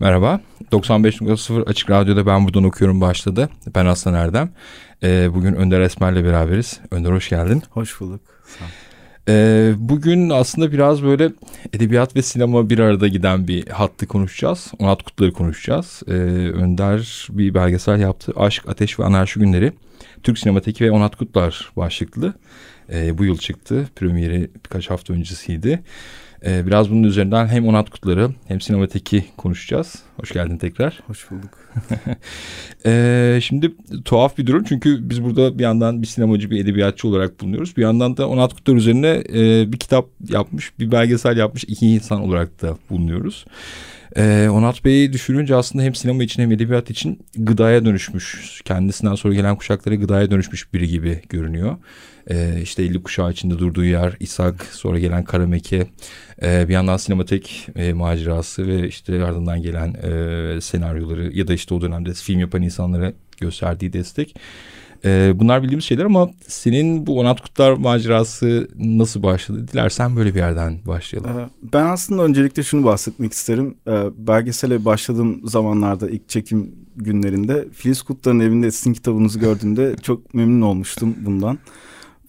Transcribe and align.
Merhaba, 0.00 0.40
95.0 0.72 1.64
Açık 1.64 1.90
Radyo'da 1.90 2.26
Ben 2.26 2.44
Buradan 2.44 2.64
Okuyorum 2.64 3.00
başladı. 3.00 3.48
Ben 3.74 3.86
Aslan 3.86 4.14
Erdem. 4.14 4.50
Ee, 5.02 5.28
bugün 5.34 5.54
Önder 5.54 5.80
Esmer'le 5.80 6.24
beraberiz. 6.24 6.80
Önder 6.90 7.12
hoş 7.12 7.28
geldin. 7.28 7.62
Hoş 7.70 8.00
bulduk. 8.00 8.20
Sağ 8.44 8.64
ol. 8.64 8.68
Ee, 9.28 9.72
bugün 9.76 10.30
aslında 10.30 10.72
biraz 10.72 11.02
böyle 11.02 11.32
edebiyat 11.72 12.16
ve 12.16 12.22
sinema 12.22 12.70
bir 12.70 12.78
arada 12.78 13.08
giden 13.08 13.48
bir 13.48 13.68
hattı 13.68 14.06
konuşacağız. 14.06 14.72
Onat 14.78 15.02
Kutlu'yu 15.02 15.32
konuşacağız. 15.32 16.02
Ee, 16.08 16.12
Önder 16.12 17.28
bir 17.30 17.54
belgesel 17.54 18.00
yaptı. 18.00 18.32
Aşk, 18.36 18.68
Ateş 18.68 18.98
ve 18.98 19.04
Anarşi 19.04 19.40
Günleri. 19.40 19.72
Türk 20.22 20.38
Sinemateki 20.38 20.84
ve 20.84 20.90
Onat 20.90 21.16
Kutlar 21.16 21.72
başlıklı. 21.76 22.34
Ee, 22.92 23.18
bu 23.18 23.24
yıl 23.24 23.38
çıktı. 23.38 23.88
Premieri 23.96 24.50
birkaç 24.64 24.90
hafta 24.90 25.12
öncesiydi. 25.12 25.82
Ee, 26.46 26.66
biraz 26.66 26.90
bunun 26.90 27.02
üzerinden 27.02 27.46
hem 27.46 27.68
Onat 27.68 27.90
Kutları 27.90 28.30
hem 28.48 28.60
Sinemateki 28.60 29.24
konuşacağız. 29.36 29.94
Hoş 30.16 30.32
geldin 30.32 30.56
tekrar. 30.56 31.00
Hoş 31.06 31.30
bulduk. 31.30 31.58
ee, 32.86 33.38
şimdi 33.42 33.72
tuhaf 34.04 34.38
bir 34.38 34.46
durum 34.46 34.64
çünkü 34.64 35.10
biz 35.10 35.24
burada 35.24 35.58
bir 35.58 35.62
yandan 35.62 36.02
bir 36.02 36.06
sinemacı, 36.06 36.50
bir 36.50 36.64
edebiyatçı 36.64 37.08
olarak 37.08 37.40
bulunuyoruz. 37.40 37.76
Bir 37.76 37.82
yandan 37.82 38.16
da 38.16 38.28
Onat 38.28 38.54
Kutlar 38.54 38.74
üzerine 38.74 39.22
e, 39.32 39.72
bir 39.72 39.78
kitap 39.78 40.06
yapmış, 40.28 40.78
bir 40.78 40.92
belgesel 40.92 41.36
yapmış 41.36 41.64
iki 41.64 41.86
insan 41.86 42.20
olarak 42.20 42.62
da 42.62 42.76
bulunuyoruz. 42.90 43.44
Ee, 44.16 44.48
Onat 44.50 44.84
Bey'i 44.84 45.12
düşününce 45.12 45.54
aslında 45.54 45.84
hem 45.84 45.94
sinema 45.94 46.22
için 46.22 46.42
hem 46.42 46.52
edebiyat 46.52 46.90
için 46.90 47.20
gıdaya 47.36 47.84
dönüşmüş. 47.84 48.60
Kendisinden 48.64 49.14
sonra 49.14 49.34
gelen 49.34 49.56
kuşaklara 49.56 49.94
gıdaya 49.94 50.30
dönüşmüş 50.30 50.74
biri 50.74 50.88
gibi 50.88 51.22
görünüyor. 51.28 51.76
Ee, 52.30 52.60
işte 52.62 52.82
50 52.82 53.02
kuşağı 53.02 53.30
içinde 53.30 53.58
durduğu 53.58 53.84
yer, 53.84 54.16
İshak, 54.20 54.62
sonra 54.62 54.98
gelen 54.98 55.24
Karameke, 55.24 55.86
e, 56.42 56.68
bir 56.68 56.72
yandan 56.72 56.96
sinematek 56.96 57.68
e, 57.76 57.92
macerası 57.92 58.66
ve 58.66 58.88
işte 58.88 59.24
ardından 59.24 59.62
gelen 59.62 59.94
e, 59.94 60.60
senaryoları 60.60 61.36
ya 61.36 61.48
da 61.48 61.54
işte 61.54 61.74
o 61.74 61.80
dönemde 61.80 62.12
film 62.12 62.40
yapan 62.40 62.62
insanlara 62.62 63.12
gösterdiği 63.40 63.92
destek. 63.92 64.36
E, 65.04 65.32
bunlar 65.34 65.62
bildiğimiz 65.62 65.84
şeyler 65.84 66.04
ama 66.04 66.30
senin 66.46 67.06
bu 67.06 67.20
Onat 67.20 67.40
Kutlar 67.40 67.72
macerası 67.72 68.68
nasıl 68.78 69.22
başladı? 69.22 69.68
Dilersen 69.72 70.16
böyle 70.16 70.34
bir 70.34 70.38
yerden 70.38 70.78
başlayalım. 70.86 71.38
Ee, 71.38 71.48
ben 71.72 71.84
aslında 71.84 72.22
öncelikle 72.22 72.62
şunu 72.62 72.84
bahsetmek 72.84 73.32
isterim. 73.32 73.74
Belgesele 74.16 74.84
başladığım 74.84 75.48
zamanlarda 75.48 76.10
ilk 76.10 76.28
çekim 76.28 76.74
günlerinde 76.96 77.68
Filiz 77.72 78.02
Kutlar'ın 78.02 78.40
evinde 78.40 78.70
sizin 78.70 78.92
kitabınızı 78.92 79.38
gördüğümde 79.38 79.96
çok 80.02 80.34
memnun 80.34 80.62
olmuştum 80.62 81.16
bundan. 81.20 81.58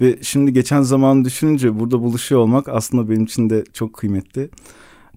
Ve 0.01 0.17
şimdi 0.21 0.53
geçen 0.53 0.81
zaman 0.81 1.25
düşününce 1.25 1.79
burada 1.79 2.01
buluşuyor 2.01 2.41
olmak 2.41 2.67
aslında 2.67 3.09
benim 3.09 3.23
için 3.23 3.49
de 3.49 3.63
çok 3.73 3.93
kıymetli. 3.93 4.49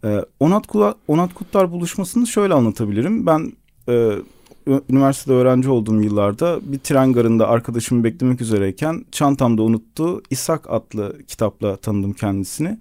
Ee, 0.05 0.21
Onat, 0.41 0.67
Kutlar, 0.67 0.95
Onat 1.09 1.35
Kutlar 1.35 1.73
buluşmasını 1.73 2.27
şöyle 2.27 2.55
anlatabilirim. 2.55 3.27
Ben 3.27 3.53
e, 3.89 4.13
üniversitede 4.91 5.35
öğrenci 5.35 5.71
olduğum 5.71 6.03
yıllarda 6.03 6.61
bir 6.63 6.79
tren 6.79 7.13
garında 7.13 7.49
arkadaşımı 7.49 8.05
beklemek 8.05 8.41
üzereyken 8.41 9.05
çantamda 9.13 9.63
unuttu. 9.63 10.23
İshak 10.31 10.71
adlı 10.73 11.23
kitapla 11.27 11.77
tanıdım 11.77 12.13
kendisini. 12.13 12.79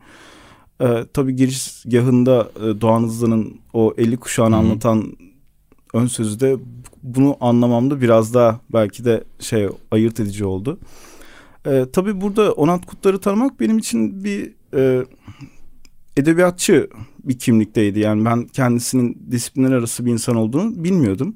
Ee, 0.82 1.06
tabii 1.14 1.36
girizgahında 1.36 2.50
e, 2.56 2.82
Doğan 2.82 3.04
Hızlı'nın 3.04 3.56
o 3.74 3.94
50 3.98 4.18
kuşağını 4.18 4.56
Hı-hı. 4.56 4.64
anlatan 4.66 5.18
ön 5.94 6.08
sözü 6.08 6.40
de 6.40 6.58
bunu 7.04 7.38
anlamamda 7.42 8.02
biraz 8.02 8.34
daha 8.34 8.60
belki 8.74 9.06
de 9.06 9.24
şey 9.40 9.70
ayırt 9.92 10.20
edici 10.20 10.46
oldu. 10.46 10.80
Ee, 11.68 11.86
tabii 11.94 12.22
burada 12.22 12.52
Onat 12.52 12.86
Kutlar'ı 12.86 13.20
tanımak 13.20 13.60
benim 13.60 13.78
için 13.78 14.24
bir 14.24 14.54
e, 14.74 15.06
edebiyatçı 16.18 16.90
bir 17.24 17.40
kimlikteydi. 17.40 18.00
Yani 18.00 18.26
ben 18.26 18.48
kendisinin 18.48 19.28
disiplinler 19.32 19.72
arası 19.72 20.06
bir 20.06 20.12
insan 20.12 20.36
olduğunu 20.36 20.84
bilmiyordum. 20.84 21.36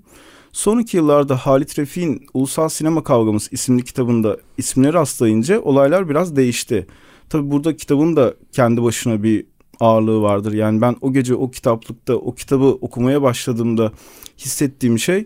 Sonraki 0.51 0.97
yıllarda 0.97 1.35
Halit 1.35 1.79
Refik'in 1.79 2.25
Ulusal 2.33 2.69
Sinema 2.69 3.03
Kavgamız 3.03 3.49
isimli 3.51 3.83
kitabında 3.83 4.37
isimleri 4.57 4.93
rastlayınca 4.93 5.61
olaylar 5.61 6.09
biraz 6.09 6.35
değişti. 6.35 6.87
Tabi 7.29 7.51
burada 7.51 7.75
kitabın 7.75 8.15
da 8.15 8.33
kendi 8.51 8.83
başına 8.83 9.23
bir 9.23 9.45
ağırlığı 9.79 10.21
vardır. 10.21 10.53
Yani 10.53 10.81
ben 10.81 10.95
o 11.01 11.13
gece 11.13 11.35
o 11.35 11.51
kitaplıkta 11.51 12.15
o 12.15 12.35
kitabı 12.35 12.65
okumaya 12.65 13.21
başladığımda 13.21 13.91
hissettiğim 14.37 14.99
şey 14.99 15.25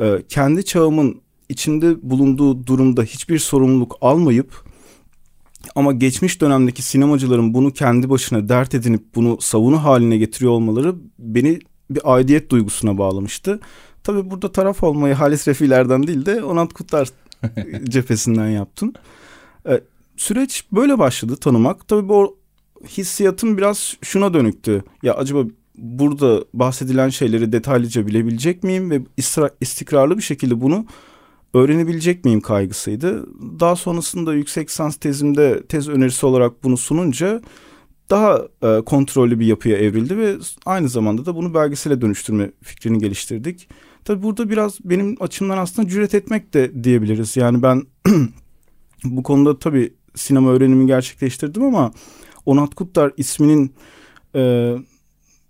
e, 0.00 0.22
kendi 0.28 0.64
çağımın 0.64 1.20
içinde 1.50 1.96
bulunduğu 2.02 2.66
durumda 2.66 3.02
hiçbir 3.02 3.38
sorumluluk 3.38 3.96
almayıp 4.00 4.64
ama 5.74 5.92
geçmiş 5.92 6.40
dönemdeki 6.40 6.82
sinemacıların 6.82 7.54
bunu 7.54 7.72
kendi 7.72 8.10
başına 8.10 8.48
dert 8.48 8.74
edinip 8.74 9.14
bunu 9.14 9.40
savunu 9.40 9.84
haline 9.84 10.18
getiriyor 10.18 10.52
olmaları 10.52 10.94
beni 11.18 11.58
bir 11.90 12.00
aidiyet 12.04 12.50
duygusuna 12.50 12.98
bağlamıştı. 12.98 13.60
Tabii 14.04 14.30
burada 14.30 14.52
taraf 14.52 14.82
olmayı 14.82 15.14
Halis 15.14 15.48
Refilerden 15.48 16.06
değil 16.06 16.26
de 16.26 16.44
Onat 16.44 16.72
Kutlar 16.72 17.08
cephesinden 17.84 18.48
yaptım. 18.48 18.92
Ee, 19.68 19.80
süreç 20.16 20.64
böyle 20.72 20.98
başladı 20.98 21.36
tanımak. 21.36 21.88
Tabii 21.88 22.08
bu 22.08 22.38
hissiyatım 22.88 23.58
biraz 23.58 23.96
şuna 24.02 24.34
dönüktü. 24.34 24.84
Ya 25.02 25.14
acaba 25.14 25.44
burada 25.78 26.44
bahsedilen 26.54 27.08
şeyleri 27.08 27.52
detaylıca 27.52 28.06
bilebilecek 28.06 28.64
miyim 28.64 28.90
ve 28.90 29.02
istikrarlı 29.60 30.16
bir 30.16 30.22
şekilde 30.22 30.60
bunu 30.60 30.86
öğrenebilecek 31.54 32.24
miyim 32.24 32.40
kaygısıydı. 32.40 33.26
Daha 33.60 33.76
sonrasında 33.76 34.34
yüksek 34.34 34.68
lisans 34.68 34.96
tezimde 34.96 35.66
tez 35.66 35.88
önerisi 35.88 36.26
olarak 36.26 36.64
bunu 36.64 36.76
sununca 36.76 37.42
daha 38.10 38.48
e, 38.62 38.80
kontrollü 38.80 39.40
bir 39.40 39.46
yapıya 39.46 39.76
evrildi 39.76 40.18
ve 40.18 40.36
aynı 40.66 40.88
zamanda 40.88 41.26
da 41.26 41.36
bunu 41.36 41.54
belgesele 41.54 42.00
dönüştürme 42.00 42.50
fikrini 42.62 42.98
geliştirdik. 42.98 43.68
Tabii 44.04 44.22
burada 44.22 44.50
biraz 44.50 44.78
benim 44.84 45.16
açımdan 45.20 45.58
aslında 45.58 45.88
cüret 45.88 46.14
etmek 46.14 46.54
de 46.54 46.84
diyebiliriz. 46.84 47.36
Yani 47.36 47.62
ben 47.62 47.82
bu 49.04 49.22
konuda 49.22 49.58
tabii 49.58 49.94
sinema 50.14 50.50
öğrenimi 50.50 50.86
gerçekleştirdim 50.86 51.62
ama 51.62 51.92
Onat 52.46 52.74
Kutlar 52.74 53.12
isminin 53.16 53.74
e, 54.34 54.74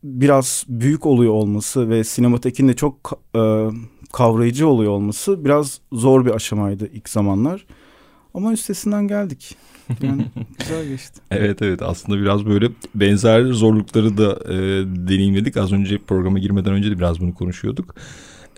biraz 0.05 0.65
büyük 0.69 1.07
oluyor 1.07 1.33
olması 1.33 1.89
ve 1.89 2.05
sinematekin 2.05 2.69
de 2.69 2.75
çok 2.75 3.21
e, 3.37 3.69
kavrayıcı 4.13 4.69
oluyor 4.69 4.93
olması 4.93 5.45
biraz 5.45 5.81
zor 5.93 6.27
bir 6.27 6.31
aşamaydı 6.31 6.91
ilk 6.93 7.09
zamanlar. 7.09 7.67
Ama 8.35 8.53
üstesinden 8.53 9.09
geldik. 9.09 9.57
Yani 10.03 10.25
güzel 10.59 10.89
geçti. 10.89 11.21
evet 11.31 11.63
evet 11.63 11.83
aslında 11.83 12.19
biraz 12.19 12.47
böyle 12.47 12.69
benzer 12.95 13.45
zorlukları 13.45 14.19
da 14.19 14.53
e, 14.53 14.57
deneyimledik. 15.09 15.57
Az 15.57 15.73
önce 15.73 15.99
programa 15.99 16.39
girmeden 16.39 16.73
önce 16.73 16.91
de 16.91 16.99
biraz 16.99 17.21
bunu 17.21 17.35
konuşuyorduk. 17.35 17.95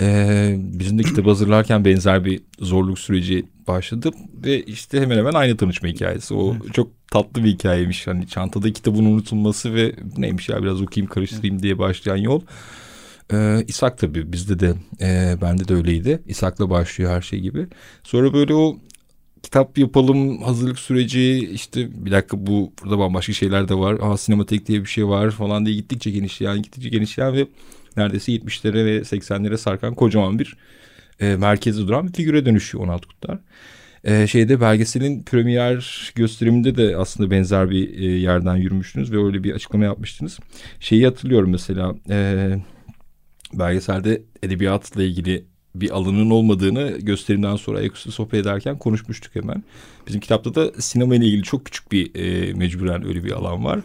Ee, 0.00 0.56
bizim 0.58 0.98
de 0.98 1.02
kitabı 1.02 1.28
hazırlarken 1.28 1.84
benzer 1.84 2.24
bir 2.24 2.40
zorluk 2.58 2.98
süreci 2.98 3.46
başladı 3.68 4.10
ve 4.44 4.62
işte 4.62 5.00
hemen 5.00 5.18
hemen 5.18 5.32
aynı 5.34 5.56
tanışma 5.56 5.88
hikayesi. 5.88 6.34
O 6.34 6.56
çok 6.72 6.88
tatlı 7.10 7.44
bir 7.44 7.48
hikayeymiş. 7.48 8.06
Hani 8.06 8.28
çantada 8.28 8.72
kitabın 8.72 9.04
unutulması 9.04 9.74
ve 9.74 9.94
neymiş 10.16 10.48
ya 10.48 10.62
biraz 10.62 10.82
okuyayım 10.82 11.12
karıştırayım 11.12 11.62
diye 11.62 11.78
başlayan 11.78 12.16
yol. 12.16 12.40
Ee, 13.32 13.64
İshak 13.68 13.98
tabii 13.98 14.32
bizde 14.32 14.60
de 14.60 14.74
e, 15.00 15.36
bende 15.42 15.68
de 15.68 15.74
öyleydi. 15.74 16.22
İshak'la 16.26 16.70
başlıyor 16.70 17.10
her 17.10 17.20
şey 17.20 17.40
gibi. 17.40 17.66
Sonra 18.02 18.32
böyle 18.32 18.54
o 18.54 18.78
kitap 19.42 19.78
yapalım 19.78 20.42
hazırlık 20.42 20.78
süreci 20.78 21.50
işte 21.52 22.04
bir 22.06 22.10
dakika 22.10 22.46
bu 22.46 22.72
burada 22.82 22.98
bambaşka 22.98 23.32
şeyler 23.32 23.68
de 23.68 23.74
var. 23.74 23.98
Aa 24.00 24.16
sinematik 24.16 24.66
diye 24.66 24.80
bir 24.80 24.86
şey 24.86 25.06
var 25.06 25.30
falan 25.30 25.66
diye 25.66 25.76
gittikçe 25.76 26.10
genişleyen 26.10 26.62
gittikçe 26.62 26.88
genişleyen 26.88 27.34
ve 27.34 27.46
neredeyse 27.96 28.32
70'lere 28.32 28.84
ve 28.84 28.98
80'lere 28.98 29.56
sarkan 29.56 29.94
kocaman 29.94 30.38
bir 30.38 30.56
e, 31.20 31.36
merkezde 31.36 31.86
duran 31.86 32.08
bir 32.08 32.12
figüre 32.12 32.46
dönüşüyor 32.46 32.84
16 32.84 33.08
Kutlar. 33.08 33.38
E, 34.04 34.26
şeyde 34.26 34.60
belgeselin 34.60 35.22
premier 35.22 36.12
gösteriminde 36.14 36.76
de 36.76 36.96
aslında 36.96 37.30
benzer 37.30 37.70
bir 37.70 37.98
e, 37.98 38.04
yerden 38.04 38.56
yürümüştünüz 38.56 39.12
ve 39.12 39.24
öyle 39.24 39.44
bir 39.44 39.54
açıklama 39.54 39.84
yapmıştınız. 39.84 40.38
Şeyi 40.80 41.04
hatırlıyorum 41.04 41.50
mesela 41.50 41.94
e, 42.10 42.56
belgeselde 43.54 44.22
edebiyatla 44.42 45.02
ilgili 45.02 45.44
bir 45.74 45.90
alanın 45.90 46.30
olmadığını 46.30 46.98
gösterimden 46.98 47.56
sonra 47.56 47.78
ayaküstü 47.78 48.12
sohbet 48.12 48.40
ederken 48.40 48.78
konuşmuştuk 48.78 49.34
hemen. 49.34 49.64
Bizim 50.06 50.20
kitapta 50.20 50.54
da 50.54 50.72
sinema 50.80 51.14
ile 51.14 51.26
ilgili 51.26 51.42
çok 51.42 51.64
küçük 51.64 51.92
bir 51.92 52.14
e, 52.14 52.52
mecburen 52.52 53.06
öyle 53.06 53.24
bir 53.24 53.32
alan 53.32 53.64
var. 53.64 53.80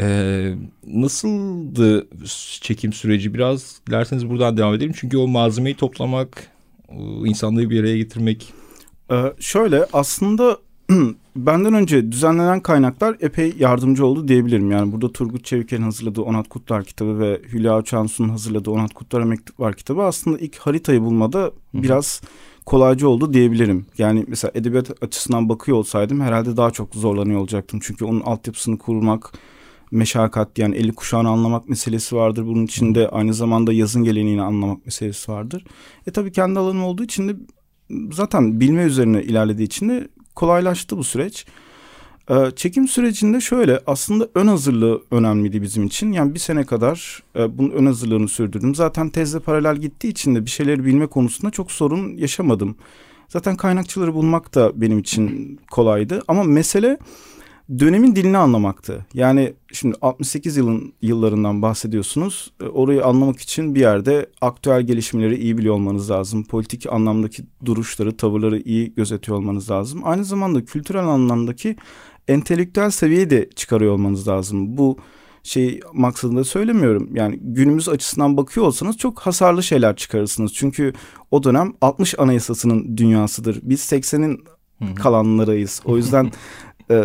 E, 0.00 0.54
nasıldı 0.86 2.06
çekim 2.60 2.92
süreci 2.92 3.34
biraz 3.34 3.80
dilerseniz 3.86 4.28
buradan 4.28 4.56
devam 4.56 4.74
edelim. 4.74 4.92
Çünkü 4.96 5.16
o 5.16 5.26
malzemeyi 5.26 5.76
toplamak, 5.76 6.50
insanlığı 7.24 7.70
bir 7.70 7.80
araya 7.80 7.96
getirmek. 7.96 8.52
Ee, 9.10 9.32
şöyle 9.40 9.86
aslında 9.92 10.58
benden 11.36 11.74
önce 11.74 12.12
düzenlenen 12.12 12.60
kaynaklar 12.60 13.16
epey 13.20 13.54
yardımcı 13.58 14.06
oldu 14.06 14.28
diyebilirim. 14.28 14.70
Yani 14.70 14.92
burada 14.92 15.12
Turgut 15.12 15.44
Çeviker'in 15.44 15.82
hazırladığı 15.82 16.22
Onat 16.22 16.48
Kutlar 16.48 16.84
kitabı 16.84 17.18
ve 17.18 17.40
Hülya 17.52 17.82
Çansu'nun 17.82 18.28
hazırladığı 18.28 18.70
Onat 18.70 18.94
Kutlar'a 18.94 19.24
mektup 19.24 19.60
var 19.60 19.74
kitabı 19.74 20.02
aslında 20.02 20.38
ilk 20.38 20.56
haritayı 20.56 21.02
bulmada 21.02 21.42
Hı. 21.42 21.52
biraz 21.72 22.20
kolaycı 22.66 23.08
oldu 23.08 23.32
diyebilirim. 23.32 23.86
Yani 23.98 24.24
mesela 24.28 24.52
edebiyat 24.54 25.02
açısından 25.02 25.48
bakıyor 25.48 25.78
olsaydım 25.78 26.20
herhalde 26.20 26.56
daha 26.56 26.70
çok 26.70 26.94
zorlanıyor 26.94 27.40
olacaktım. 27.40 27.80
Çünkü 27.82 28.04
onun 28.04 28.20
altyapısını 28.20 28.78
kurmak 28.78 29.32
meşakkat 29.90 30.58
yani 30.58 30.76
eli 30.76 30.92
kuşağını 30.92 31.28
anlamak 31.28 31.68
meselesi 31.68 32.16
vardır. 32.16 32.46
Bunun 32.46 32.64
içinde 32.64 33.08
aynı 33.08 33.34
zamanda 33.34 33.72
yazın 33.72 34.04
geleneğini 34.04 34.42
anlamak 34.42 34.86
meselesi 34.86 35.32
vardır. 35.32 35.64
E 36.06 36.10
tabii 36.10 36.32
kendi 36.32 36.58
alanım 36.58 36.84
olduğu 36.84 37.04
için 37.04 37.28
de 37.28 37.36
zaten 38.12 38.60
bilme 38.60 38.82
üzerine 38.82 39.22
ilerlediği 39.22 39.66
için 39.66 39.88
de 39.88 40.08
kolaylaştı 40.36 40.98
bu 40.98 41.04
süreç. 41.04 41.46
Ee, 42.30 42.34
çekim 42.56 42.88
sürecinde 42.88 43.40
şöyle 43.40 43.80
aslında 43.86 44.28
ön 44.34 44.46
hazırlığı 44.46 45.02
önemliydi 45.10 45.62
bizim 45.62 45.86
için. 45.86 46.12
Yani 46.12 46.34
bir 46.34 46.38
sene 46.38 46.64
kadar 46.64 47.22
e, 47.36 47.58
bunun 47.58 47.70
ön 47.70 47.86
hazırlığını 47.86 48.28
sürdürdüm. 48.28 48.74
Zaten 48.74 49.08
tezle 49.08 49.40
paralel 49.40 49.76
gittiği 49.76 50.08
için 50.08 50.34
de 50.34 50.44
bir 50.44 50.50
şeyleri 50.50 50.84
bilme 50.84 51.06
konusunda 51.06 51.50
çok 51.50 51.72
sorun 51.72 52.16
yaşamadım. 52.16 52.76
Zaten 53.28 53.56
kaynakçıları 53.56 54.14
bulmak 54.14 54.54
da 54.54 54.80
benim 54.80 54.98
için 54.98 55.58
kolaydı. 55.70 56.22
Ama 56.28 56.42
mesele 56.44 56.98
dönemin 57.78 58.16
dilini 58.16 58.38
anlamaktı. 58.38 59.06
Yani 59.14 59.54
şimdi 59.72 59.96
68 60.02 60.56
yılın 60.56 60.92
yıllarından 61.02 61.62
bahsediyorsunuz. 61.62 62.52
E, 62.60 62.64
orayı 62.64 63.04
anlamak 63.04 63.40
için 63.40 63.74
bir 63.74 63.80
yerde 63.80 64.26
aktüel 64.40 64.82
gelişmeleri 64.82 65.36
iyi 65.36 65.58
biliyor 65.58 65.74
olmanız 65.74 66.10
lazım. 66.10 66.44
Politik 66.44 66.92
anlamdaki 66.92 67.44
duruşları, 67.64 68.16
tavırları 68.16 68.60
iyi 68.60 68.94
gözetiyor 68.94 69.38
olmanız 69.38 69.70
lazım. 69.70 70.00
Aynı 70.04 70.24
zamanda 70.24 70.64
kültürel 70.64 71.06
anlamdaki 71.06 71.76
entelektüel 72.28 72.90
seviyeyi 72.90 73.30
de 73.30 73.50
çıkarıyor 73.54 73.92
olmanız 73.92 74.28
lazım. 74.28 74.76
Bu 74.76 74.98
şey 75.42 75.80
maksadında 75.92 76.44
söylemiyorum. 76.44 77.10
Yani 77.14 77.38
günümüz 77.42 77.88
açısından 77.88 78.36
bakıyor 78.36 78.66
olsanız 78.66 78.96
çok 78.96 79.20
hasarlı 79.20 79.62
şeyler 79.62 79.96
çıkarırsınız. 79.96 80.54
Çünkü 80.54 80.92
o 81.30 81.42
dönem 81.42 81.72
60 81.80 82.18
anayasasının 82.18 82.96
dünyasıdır. 82.96 83.60
Biz 83.62 83.80
80'in 83.80 84.44
kalanlarıyız. 84.94 85.82
O 85.84 85.96
yüzden 85.96 86.30
e, 86.90 87.04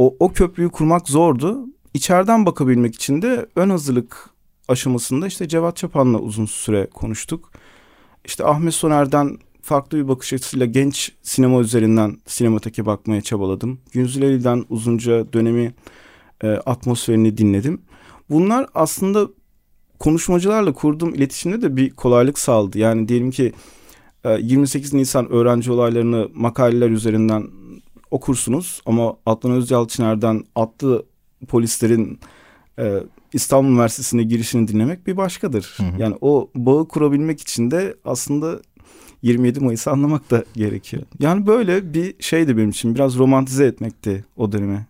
o, 0.00 0.16
o 0.20 0.32
köprüyü 0.32 0.70
kurmak 0.70 1.08
zordu. 1.08 1.66
İçeriden 1.94 2.46
bakabilmek 2.46 2.94
için 2.94 3.22
de 3.22 3.46
ön 3.56 3.70
hazırlık 3.70 4.30
aşamasında 4.68 5.26
işte 5.26 5.48
Cevat 5.48 5.76
Çapan'la 5.76 6.18
uzun 6.18 6.46
süre 6.46 6.86
konuştuk. 6.94 7.50
İşte 8.24 8.44
Ahmet 8.44 8.74
Soner'den 8.74 9.38
farklı 9.62 9.98
bir 9.98 10.08
bakış 10.08 10.32
açısıyla 10.32 10.66
genç 10.66 11.12
sinema 11.22 11.60
üzerinden 11.60 12.16
sinemateke 12.26 12.86
bakmaya 12.86 13.20
çabaladım. 13.20 13.78
Günzüleli'den 13.92 14.64
uzunca 14.68 15.32
dönemi 15.32 15.74
e, 16.42 16.48
atmosferini 16.48 17.38
dinledim. 17.38 17.82
Bunlar 18.30 18.66
aslında 18.74 19.28
konuşmacılarla 19.98 20.72
kurduğum 20.72 21.14
iletişimde 21.14 21.62
de 21.62 21.76
bir 21.76 21.90
kolaylık 21.90 22.38
sağladı. 22.38 22.78
Yani 22.78 23.08
diyelim 23.08 23.30
ki 23.30 23.52
28 24.40 24.94
e, 24.94 24.96
Nisan 24.96 25.32
öğrenci 25.32 25.72
olaylarını 25.72 26.28
makaleler 26.34 26.90
üzerinden 26.90 27.46
okursunuz 28.10 28.82
ama 28.86 29.16
Adnan 29.26 29.52
Özyalçıner'den 29.52 30.44
atlı 30.54 31.06
polislerin 31.48 32.20
e, 32.78 33.00
İstanbul 33.32 33.70
Üniversitesi'ne 33.70 34.22
girişini 34.22 34.68
dinlemek 34.68 35.06
bir 35.06 35.16
başkadır. 35.16 35.74
Hı 35.76 35.82
hı. 35.82 36.02
Yani 36.02 36.16
o 36.20 36.50
bağı 36.54 36.88
kurabilmek 36.88 37.40
için 37.40 37.70
de 37.70 37.96
aslında 38.04 38.60
27 39.22 39.60
Mayıs'ı 39.60 39.90
anlamak 39.90 40.30
da 40.30 40.44
gerekiyor. 40.54 41.02
Yani 41.18 41.46
böyle 41.46 41.94
bir 41.94 42.14
şeydi 42.20 42.56
benim 42.56 42.70
için 42.70 42.94
biraz 42.94 43.18
romantize 43.18 43.64
etmekti 43.64 44.24
o 44.36 44.52
dönemi. 44.52 44.86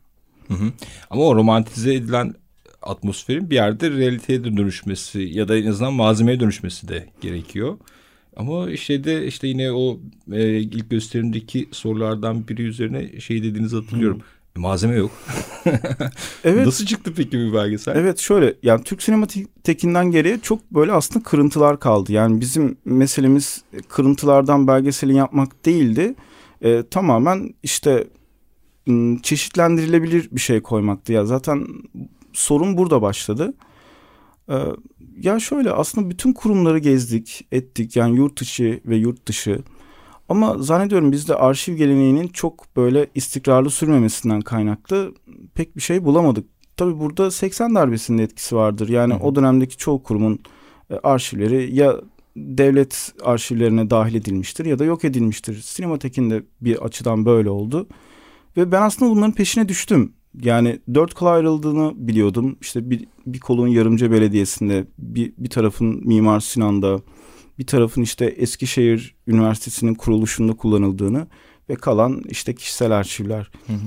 Hı 0.48 0.54
hı. 0.54 0.72
Ama 1.10 1.22
o 1.22 1.36
romantize 1.36 1.94
edilen 1.94 2.34
atmosferin 2.82 3.50
bir 3.50 3.54
yerde 3.54 3.90
realiteye 3.90 4.44
dönüşmesi 4.44 5.20
ya 5.20 5.48
da 5.48 5.56
en 5.56 5.66
azından 5.66 5.92
malzemeye 5.92 6.40
dönüşmesi 6.40 6.88
de 6.88 7.06
gerekiyor. 7.20 7.78
Ama 8.36 8.76
şeyde 8.76 9.26
işte 9.26 9.48
yine 9.48 9.72
o 9.72 10.00
e, 10.32 10.58
ilk 10.58 10.90
gösterimdeki 10.90 11.68
sorulardan 11.72 12.48
biri 12.48 12.62
üzerine 12.62 13.20
şey 13.20 13.42
dediğinizi 13.42 13.76
hatırlıyorum. 13.76 14.18
Hmm. 14.18 14.24
Malzeme 14.62 14.96
yok. 14.96 15.10
evet. 16.44 16.66
Nasıl 16.66 16.86
çıktı 16.86 17.12
peki 17.16 17.38
bir 17.38 17.54
belgesel? 17.54 17.96
Evet 17.96 18.18
şöyle 18.18 18.54
yani 18.62 18.84
Türk 18.84 19.02
sinematikinden 19.02 20.10
geriye 20.10 20.40
çok 20.40 20.70
böyle 20.70 20.92
aslında 20.92 21.22
kırıntılar 21.24 21.80
kaldı. 21.80 22.12
Yani 22.12 22.40
bizim 22.40 22.76
meselemiz 22.84 23.62
kırıntılardan 23.88 24.66
belgeselin 24.66 25.14
yapmak 25.14 25.66
değildi. 25.66 26.14
E, 26.62 26.82
tamamen 26.90 27.54
işte 27.62 28.06
çeşitlendirilebilir 29.22 30.28
bir 30.32 30.40
şey 30.40 30.60
koymaktı. 30.60 31.12
Ya 31.12 31.24
zaten 31.24 31.66
sorun 32.32 32.76
burada 32.76 33.02
başladı. 33.02 33.54
E, 34.50 34.54
ya 35.20 35.40
şöyle 35.40 35.70
aslında 35.70 36.10
bütün 36.10 36.32
kurumları 36.32 36.78
gezdik, 36.78 37.46
ettik 37.52 37.96
yani 37.96 38.16
yurt 38.16 38.42
içi 38.42 38.80
ve 38.86 38.96
yurt 38.96 39.26
dışı. 39.26 39.62
Ama 40.28 40.58
zannediyorum 40.58 41.12
bizde 41.12 41.34
arşiv 41.34 41.74
geleneğinin 41.74 42.28
çok 42.28 42.76
böyle 42.76 43.06
istikrarlı 43.14 43.70
sürmemesinden 43.70 44.40
kaynaklı 44.40 45.14
pek 45.54 45.76
bir 45.76 45.82
şey 45.82 46.04
bulamadık. 46.04 46.46
Tabii 46.76 46.98
burada 46.98 47.30
80 47.30 47.74
darbesinin 47.74 48.22
etkisi 48.22 48.56
vardır. 48.56 48.88
Yani 48.88 49.14
Hı. 49.14 49.18
o 49.18 49.34
dönemdeki 49.34 49.76
çoğu 49.76 50.02
kurumun 50.02 50.38
e, 50.90 50.94
arşivleri 50.94 51.74
ya 51.74 51.96
devlet 52.36 53.12
arşivlerine 53.24 53.90
dahil 53.90 54.14
edilmiştir 54.14 54.64
ya 54.64 54.78
da 54.78 54.84
yok 54.84 55.04
edilmiştir. 55.04 55.60
Sinematekin 55.60 56.30
de 56.30 56.42
bir 56.60 56.84
açıdan 56.84 57.24
böyle 57.24 57.50
oldu. 57.50 57.86
Ve 58.56 58.72
ben 58.72 58.82
aslında 58.82 59.10
bunların 59.10 59.32
peşine 59.32 59.68
düştüm. 59.68 60.12
Yani 60.42 60.80
dört 60.94 61.14
kol 61.14 61.26
ayrıldığını 61.26 61.92
biliyordum. 61.96 62.56
İşte 62.60 62.90
bir, 62.90 63.04
bir 63.26 63.40
kolun 63.40 63.68
Yarımca 63.68 64.10
Belediyesi'nde, 64.10 64.86
bir, 64.98 65.32
bir 65.38 65.50
tarafın 65.50 66.06
Mimar 66.06 66.40
Sinan'da, 66.40 67.00
bir 67.58 67.66
tarafın 67.66 68.02
işte 68.02 68.24
Eskişehir 68.24 69.14
Üniversitesi'nin 69.26 69.94
kuruluşunda 69.94 70.52
kullanıldığını 70.52 71.26
ve 71.68 71.74
kalan 71.74 72.22
işte 72.28 72.54
kişisel 72.54 72.90
arşivler. 72.90 73.50
Hı 73.66 73.72
hı. 73.72 73.78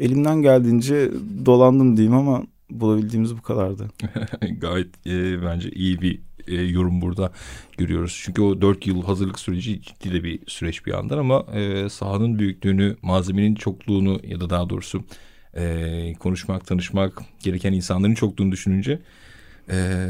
Elimden 0.00 0.42
geldiğince 0.42 1.10
dolandım 1.46 1.96
diyeyim 1.96 2.16
ama 2.16 2.42
bulabildiğimiz 2.70 3.36
bu 3.36 3.42
kadardı. 3.42 3.88
Gayet 4.60 5.06
e, 5.06 5.42
bence 5.42 5.70
iyi 5.70 6.00
bir 6.00 6.20
e, 6.48 6.54
yorum 6.54 7.00
burada 7.00 7.32
görüyoruz. 7.78 8.20
Çünkü 8.24 8.42
o 8.42 8.60
dört 8.60 8.86
yıl 8.86 9.02
hazırlık 9.02 9.38
süreci 9.38 9.82
ciddi 9.82 10.12
de 10.12 10.24
bir 10.24 10.40
süreç 10.46 10.86
bir 10.86 10.92
yandan 10.92 11.18
ama 11.18 11.46
e, 11.54 11.88
sahanın 11.88 12.38
büyüklüğünü, 12.38 12.96
malzemenin 13.02 13.54
çokluğunu 13.54 14.20
ya 14.24 14.40
da 14.40 14.50
daha 14.50 14.70
doğrusu 14.70 15.04
e, 15.56 16.14
konuşmak, 16.14 16.66
tanışmak 16.66 17.22
gereken 17.42 17.72
insanların 17.72 18.14
çokluğunu 18.14 18.52
düşününce... 18.52 19.00
E, 19.70 20.06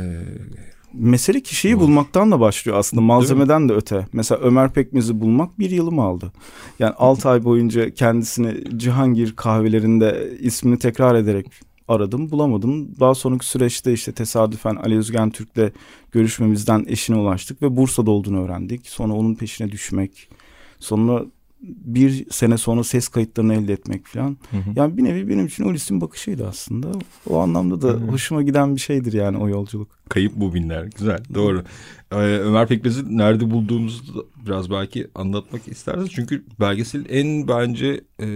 Mesele 0.93 1.41
kişiyi 1.41 1.79
bulmaktan 1.79 2.31
da 2.31 2.41
başlıyor 2.41 2.79
aslında 2.79 3.01
malzemeden 3.01 3.69
de 3.69 3.73
öte. 3.73 4.07
Mesela 4.13 4.41
Ömer 4.41 4.73
Pekmez'i 4.73 5.21
bulmak 5.21 5.59
bir 5.59 5.71
yılımı 5.71 6.03
aldı. 6.03 6.33
Yani 6.79 6.93
altı 6.93 7.29
ay 7.29 7.45
boyunca 7.45 7.91
kendisini 7.91 8.79
Cihangir 8.79 9.37
kahvelerinde 9.37 10.33
ismini 10.41 10.79
tekrar 10.79 11.15
ederek 11.15 11.47
aradım 11.89 12.31
bulamadım. 12.31 13.01
Daha 13.01 13.15
sonraki 13.15 13.47
süreçte 13.47 13.93
işte 13.93 14.13
tesadüfen 14.13 14.77
Ali 14.77 14.99
Özgen 14.99 15.31
Türk'le 15.31 15.73
görüşmemizden 16.13 16.85
eşine 16.89 17.17
ulaştık 17.17 17.63
ve 17.63 17.77
Bursa'da 17.77 18.11
olduğunu 18.11 18.45
öğrendik. 18.45 18.87
Sonra 18.89 19.13
onun 19.13 19.35
peşine 19.35 19.73
düşmek. 19.73 20.29
Sonra 20.79 21.25
bir 21.63 22.31
sene 22.31 22.59
sonra 22.59 22.85
ses 22.85 23.09
kayıtlarını 23.09 23.55
elde 23.55 23.73
etmek 23.73 24.07
falan. 24.07 24.37
Hı 24.51 24.57
hı. 24.57 24.71
Yani 24.77 24.97
bir 24.97 25.05
nevi 25.05 25.29
benim 25.29 25.47
için 25.47 25.65
Ulis'in 25.65 26.01
bakışıydı 26.01 26.47
aslında. 26.49 26.89
O 27.31 27.39
anlamda 27.39 27.83
da 27.83 27.89
hı 27.89 27.93
hı. 27.93 28.07
hoşuma 28.07 28.43
giden 28.43 28.77
bir 28.77 28.81
şeydir 28.81 29.13
yani 29.13 29.39
o 29.39 29.49
yolculuk. 29.49 29.89
Kayıp 30.09 30.33
bu 30.37 30.55
binler. 30.55 30.85
Güzel. 30.85 31.19
Doğru. 31.35 31.65
Ee, 32.13 32.17
Ömer 32.17 32.67
Pekmez'i 32.69 33.19
nerede 33.19 33.51
bulduğumuzu 33.51 34.29
biraz 34.47 34.71
belki 34.71 35.09
anlatmak 35.15 35.69
istersiniz. 35.69 36.11
Çünkü 36.13 36.45
belgesel 36.61 37.05
en 37.09 37.49
bence 37.49 38.01
e, 38.21 38.27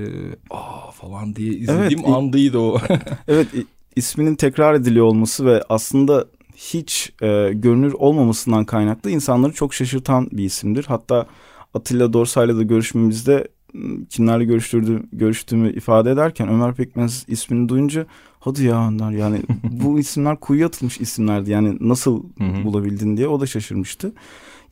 aa 0.51 0.91
falan 0.91 1.37
diye 1.37 1.53
izlediğim 1.53 2.01
evet, 2.05 2.17
andıydı 2.17 2.59
o. 2.59 2.81
evet 3.29 3.49
isminin 3.97 4.35
tekrar 4.35 4.75
ediliyor 4.75 5.07
olması 5.07 5.47
ve 5.47 5.63
aslında 5.69 6.27
hiç 6.57 7.13
e, 7.23 7.51
görünür 7.53 7.93
olmamasından 7.93 8.65
kaynaklı 8.65 9.11
insanları 9.11 9.53
çok 9.53 9.75
şaşırtan 9.75 10.29
bir 10.33 10.45
isimdir. 10.45 10.85
Hatta 10.89 11.27
Atilla 11.75 12.13
Dorsay'la 12.13 12.57
da 12.57 12.63
görüşmemizde 12.63 13.49
ıı, 13.75 14.07
kimlerle 14.09 14.45
görüştürdü, 14.45 15.03
görüştüğümü 15.13 15.73
ifade 15.73 16.11
ederken 16.11 16.49
Ömer 16.49 16.75
Pekmez 16.75 17.25
ismini 17.29 17.69
duyunca 17.69 18.07
hadi 18.41 18.65
ya 18.65 18.81
onlar 18.89 19.11
yani 19.11 19.43
bu 19.63 19.99
isimler 19.99 20.41
kuyuya 20.41 20.67
atılmış 20.67 21.01
isimlerdi 21.01 21.51
yani 21.51 21.77
nasıl 21.81 22.23
bulabildin 22.65 23.17
diye 23.17 23.29
o 23.29 23.41
da 23.41 23.47
şaşırmıştı. 23.47 24.13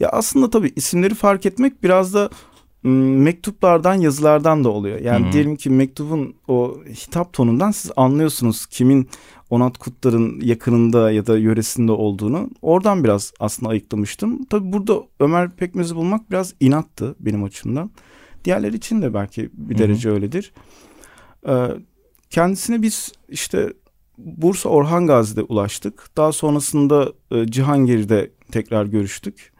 Ya 0.01 0.09
aslında 0.09 0.51
tabii 0.51 0.73
isimleri 0.77 1.15
fark 1.15 1.47
etmek 1.47 1.83
biraz 1.83 2.15
da 2.15 2.31
mektuplardan 2.83 3.95
yazılardan 3.95 4.65
da 4.65 4.69
oluyor. 4.69 5.01
Yani 5.01 5.25
Hı-hı. 5.25 5.33
diyelim 5.33 5.57
ki 5.57 5.71
mektubun 5.71 6.35
o 6.49 6.77
hitap 6.89 7.33
tonundan 7.33 7.71
siz 7.71 7.91
anlıyorsunuz 7.97 8.67
kimin 8.67 9.09
Onat 9.51 9.79
Kutlar'ın 9.79 10.41
yakınında 10.41 11.11
ya 11.11 11.27
da 11.27 11.39
yöresinde 11.39 11.93
olduğunu. 11.93 12.51
Oradan 12.63 13.05
biraz 13.05 13.33
aslında 13.41 13.71
ayıklamıştım. 13.71 14.45
Tabii 14.45 14.73
burada 14.73 15.03
Ömer 15.21 15.51
Pekmez'i 15.51 15.97
bulmak 15.97 16.31
biraz 16.31 16.55
inattı 16.61 17.17
benim 17.21 17.45
açımdan. 17.45 17.91
Diğerleri 18.45 18.77
için 18.77 19.03
de 19.03 19.15
belki 19.15 19.51
bir 19.53 19.79
derece 19.79 20.09
Hı-hı. 20.09 20.17
öyledir. 20.17 20.53
Ee, 21.49 21.69
kendisine 22.31 22.83
biz 22.83 23.13
işte 23.29 23.73
Bursa 24.19 24.69
Orhan 24.69 25.07
Gazi'de 25.07 25.43
ulaştık. 25.43 26.11
Daha 26.17 26.33
sonrasında 26.33 27.13
e, 27.31 27.47
Cihangir'de 27.47 28.31
tekrar 28.53 28.87
görüştük. 28.87 29.53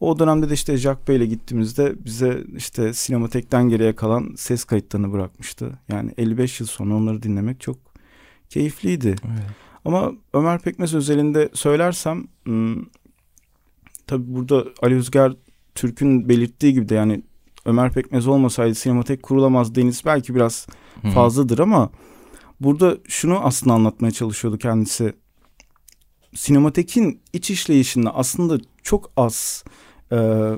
O 0.00 0.18
dönemde 0.18 0.50
de 0.50 0.54
işte 0.54 0.76
Jack 0.76 1.08
Bey 1.08 1.16
ile 1.16 1.26
gittiğimizde 1.26 2.04
bize 2.04 2.44
işte 2.56 2.92
sinematekten 2.92 3.68
geriye 3.68 3.94
kalan 3.94 4.34
ses 4.36 4.64
kayıtlarını 4.64 5.12
bırakmıştı. 5.12 5.78
Yani 5.88 6.14
55 6.18 6.60
yıl 6.60 6.66
sonra 6.66 6.94
onları 6.94 7.22
dinlemek 7.22 7.60
çok 7.60 7.89
keyifliydi. 8.50 9.08
Evet. 9.08 9.50
Ama 9.84 10.12
Ömer 10.34 10.58
Pekmez 10.58 10.94
özelinde 10.94 11.48
söylersem 11.54 12.26
tabi 14.06 14.34
burada 14.34 14.64
Ali 14.82 14.94
Özger 14.94 15.32
Türk'ün 15.74 16.28
belirttiği 16.28 16.72
gibi 16.74 16.88
de 16.88 16.94
yani 16.94 17.22
Ömer 17.64 17.92
Pekmez 17.92 18.26
olmasaydı 18.26 18.74
sinematek 18.74 19.22
kurulamaz 19.22 19.74
deniz 19.74 20.02
belki 20.04 20.34
biraz 20.34 20.66
fazladır 21.14 21.58
ama 21.58 21.90
burada 22.60 22.98
şunu 23.08 23.38
aslında 23.38 23.74
anlatmaya 23.74 24.10
çalışıyordu 24.10 24.58
kendisi. 24.58 25.12
Sinematekin 26.34 27.20
iç 27.32 27.50
işleyişinde 27.50 28.10
aslında 28.10 28.58
çok 28.82 29.10
az 29.16 29.64
e, 30.12 30.48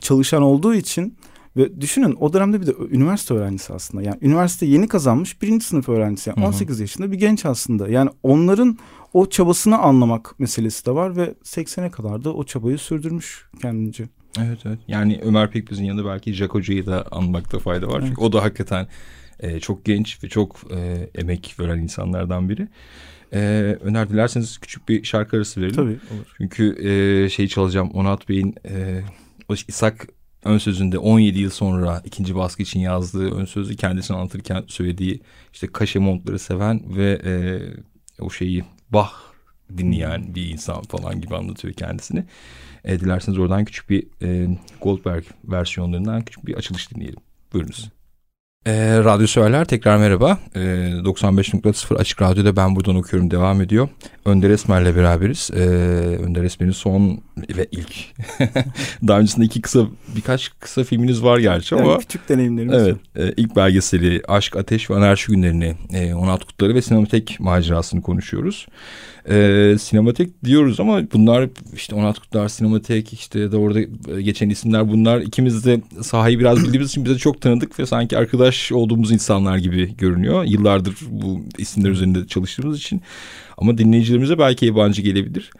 çalışan 0.00 0.42
olduğu 0.42 0.74
için 0.74 1.16
ve 1.56 1.80
düşünün 1.80 2.16
o 2.20 2.32
dönemde 2.32 2.60
bir 2.60 2.66
de 2.66 2.74
üniversite 2.90 3.34
öğrencisi 3.34 3.72
aslında. 3.72 4.02
Yani 4.02 4.18
üniversite 4.22 4.66
yeni 4.66 4.88
kazanmış 4.88 5.42
birinci 5.42 5.66
sınıf 5.66 5.88
öğrencisi. 5.88 6.30
Yani 6.30 6.46
18 6.46 6.80
yaşında 6.80 7.12
bir 7.12 7.18
genç 7.18 7.46
aslında. 7.46 7.88
Yani 7.88 8.10
onların 8.22 8.78
o 9.12 9.28
çabasını 9.28 9.78
anlamak 9.78 10.40
meselesi 10.40 10.86
de 10.86 10.90
var 10.90 11.16
ve 11.16 11.34
80'e 11.44 11.90
kadar 11.90 12.24
da 12.24 12.34
o 12.34 12.44
çabayı 12.44 12.78
sürdürmüş 12.78 13.46
kendince. 13.62 14.08
Evet 14.38 14.58
evet. 14.64 14.78
Yani 14.88 15.20
Ömer 15.24 15.50
Pekmez'in 15.50 15.84
yanında 15.84 16.04
belki 16.04 16.32
Jack 16.32 16.54
Hoca'yı 16.54 16.86
da 16.86 17.06
anmakta 17.10 17.58
fayda 17.58 17.86
var. 17.86 17.98
Evet. 17.98 18.08
Çünkü 18.08 18.20
o 18.20 18.32
da 18.32 18.42
hakikaten 18.42 18.88
e, 19.40 19.60
çok 19.60 19.84
genç 19.84 20.24
ve 20.24 20.28
çok 20.28 20.60
e, 20.72 21.10
emek 21.14 21.56
veren 21.60 21.78
insanlardan 21.78 22.48
biri. 22.48 22.68
E, 23.32 23.38
öner 23.80 24.08
dilerseniz 24.08 24.58
küçük 24.58 24.88
bir 24.88 25.04
şarkı 25.04 25.36
arası 25.36 25.60
verelim. 25.60 25.76
Tabii 25.76 25.98
olur. 26.16 26.34
Çünkü 26.36 26.88
e, 26.88 27.28
şeyi 27.28 27.48
çalacağım 27.48 27.90
Onat 27.90 28.28
Bey'in 28.28 28.54
e, 28.68 29.00
o 29.48 29.54
İshak 29.68 30.06
ön 30.44 30.58
sözünde 30.58 30.98
17 30.98 31.38
yıl 31.38 31.50
sonra 31.50 32.02
ikinci 32.04 32.34
baskı 32.34 32.62
için 32.62 32.80
yazdığı 32.80 33.34
ön 33.34 33.44
sözü 33.44 33.76
kendisini 33.76 34.16
anlatırken 34.16 34.64
söylediği 34.66 35.20
işte 35.52 35.66
kaşe 35.66 35.98
montları 35.98 36.38
seven 36.38 36.96
ve 36.96 37.20
e, 37.24 37.34
o 38.22 38.30
şeyi 38.30 38.64
bah 38.90 39.12
dinleyen 39.78 40.34
bir 40.34 40.48
insan 40.48 40.82
falan 40.82 41.20
gibi 41.20 41.36
anlatıyor 41.36 41.74
kendisini. 41.74 42.24
E, 42.84 43.00
dilerseniz 43.00 43.38
oradan 43.38 43.64
küçük 43.64 43.90
bir 43.90 44.06
e, 44.22 44.58
Goldberg 44.80 45.24
versiyonlarından 45.44 46.24
küçük 46.24 46.46
bir 46.46 46.54
açılış 46.54 46.94
dinleyelim. 46.94 47.20
Buyurunuz. 47.52 47.90
E, 48.66 48.98
radyo 49.04 49.26
söyler 49.26 49.64
tekrar 49.64 49.96
merhaba. 49.96 50.38
E, 50.54 50.58
95.0 50.58 51.96
Açık 51.96 52.22
Radyo'da 52.22 52.56
ben 52.56 52.76
buradan 52.76 52.96
okuyorum 52.96 53.30
devam 53.30 53.60
ediyor. 53.60 53.88
Önder 54.24 54.50
Esmer'le 54.50 54.96
beraberiz. 54.96 55.50
E, 55.54 55.58
Önder 56.24 56.44
Esmer'in 56.44 56.72
son 56.72 57.20
ve 57.56 57.66
ilk. 57.70 57.94
Daha 59.08 59.18
öncesinde 59.18 59.44
iki 59.44 59.62
kısa 59.62 59.86
birkaç 60.16 60.52
kısa 60.60 60.84
filminiz 60.84 61.22
var 61.22 61.38
gerçi 61.38 61.74
yani 61.74 61.84
ama. 61.84 61.98
Küçük 61.98 62.28
deneyimlerimiz 62.28 62.82
Evet. 62.82 62.96
E, 63.16 63.32
ilk 63.36 63.56
belgeseli 63.56 64.22
Aşk, 64.28 64.56
Ateş 64.56 64.90
ve 64.90 64.94
Anarşi 64.94 65.32
Günlerini, 65.32 65.74
e, 65.92 66.14
Onat 66.14 66.44
Kutları 66.44 66.74
ve 66.74 66.82
Sinematek 66.82 67.36
macerasını 67.40 68.02
konuşuyoruz 68.02 68.66
e, 69.30 69.76
sinematek 69.78 70.44
diyoruz 70.44 70.80
ama 70.80 71.02
bunlar 71.12 71.48
işte 71.74 71.94
Onat 71.94 72.18
Kutlar, 72.18 72.48
sinematek 72.48 73.12
işte 73.12 73.40
ya 73.40 73.52
da 73.52 73.58
orada 73.58 73.80
geçen 74.20 74.48
isimler 74.48 74.88
bunlar 74.88 75.20
ikimiz 75.20 75.66
de 75.66 75.80
sahayı 76.02 76.38
biraz 76.38 76.64
bildiğimiz 76.64 76.88
için 76.88 77.04
bize 77.04 77.18
çok 77.18 77.40
tanıdık 77.40 77.78
ve 77.78 77.86
sanki 77.86 78.18
arkadaş 78.18 78.72
olduğumuz 78.72 79.12
insanlar 79.12 79.58
gibi 79.58 79.96
görünüyor. 79.96 80.44
Yıllardır 80.44 80.96
bu 81.10 81.40
isimler 81.58 81.90
üzerinde 81.90 82.26
çalıştığımız 82.26 82.78
için 82.78 83.02
ama 83.58 83.78
dinleyicilerimize 83.78 84.38
belki 84.38 84.66
yabancı 84.66 85.02
gelebilir. 85.02 85.50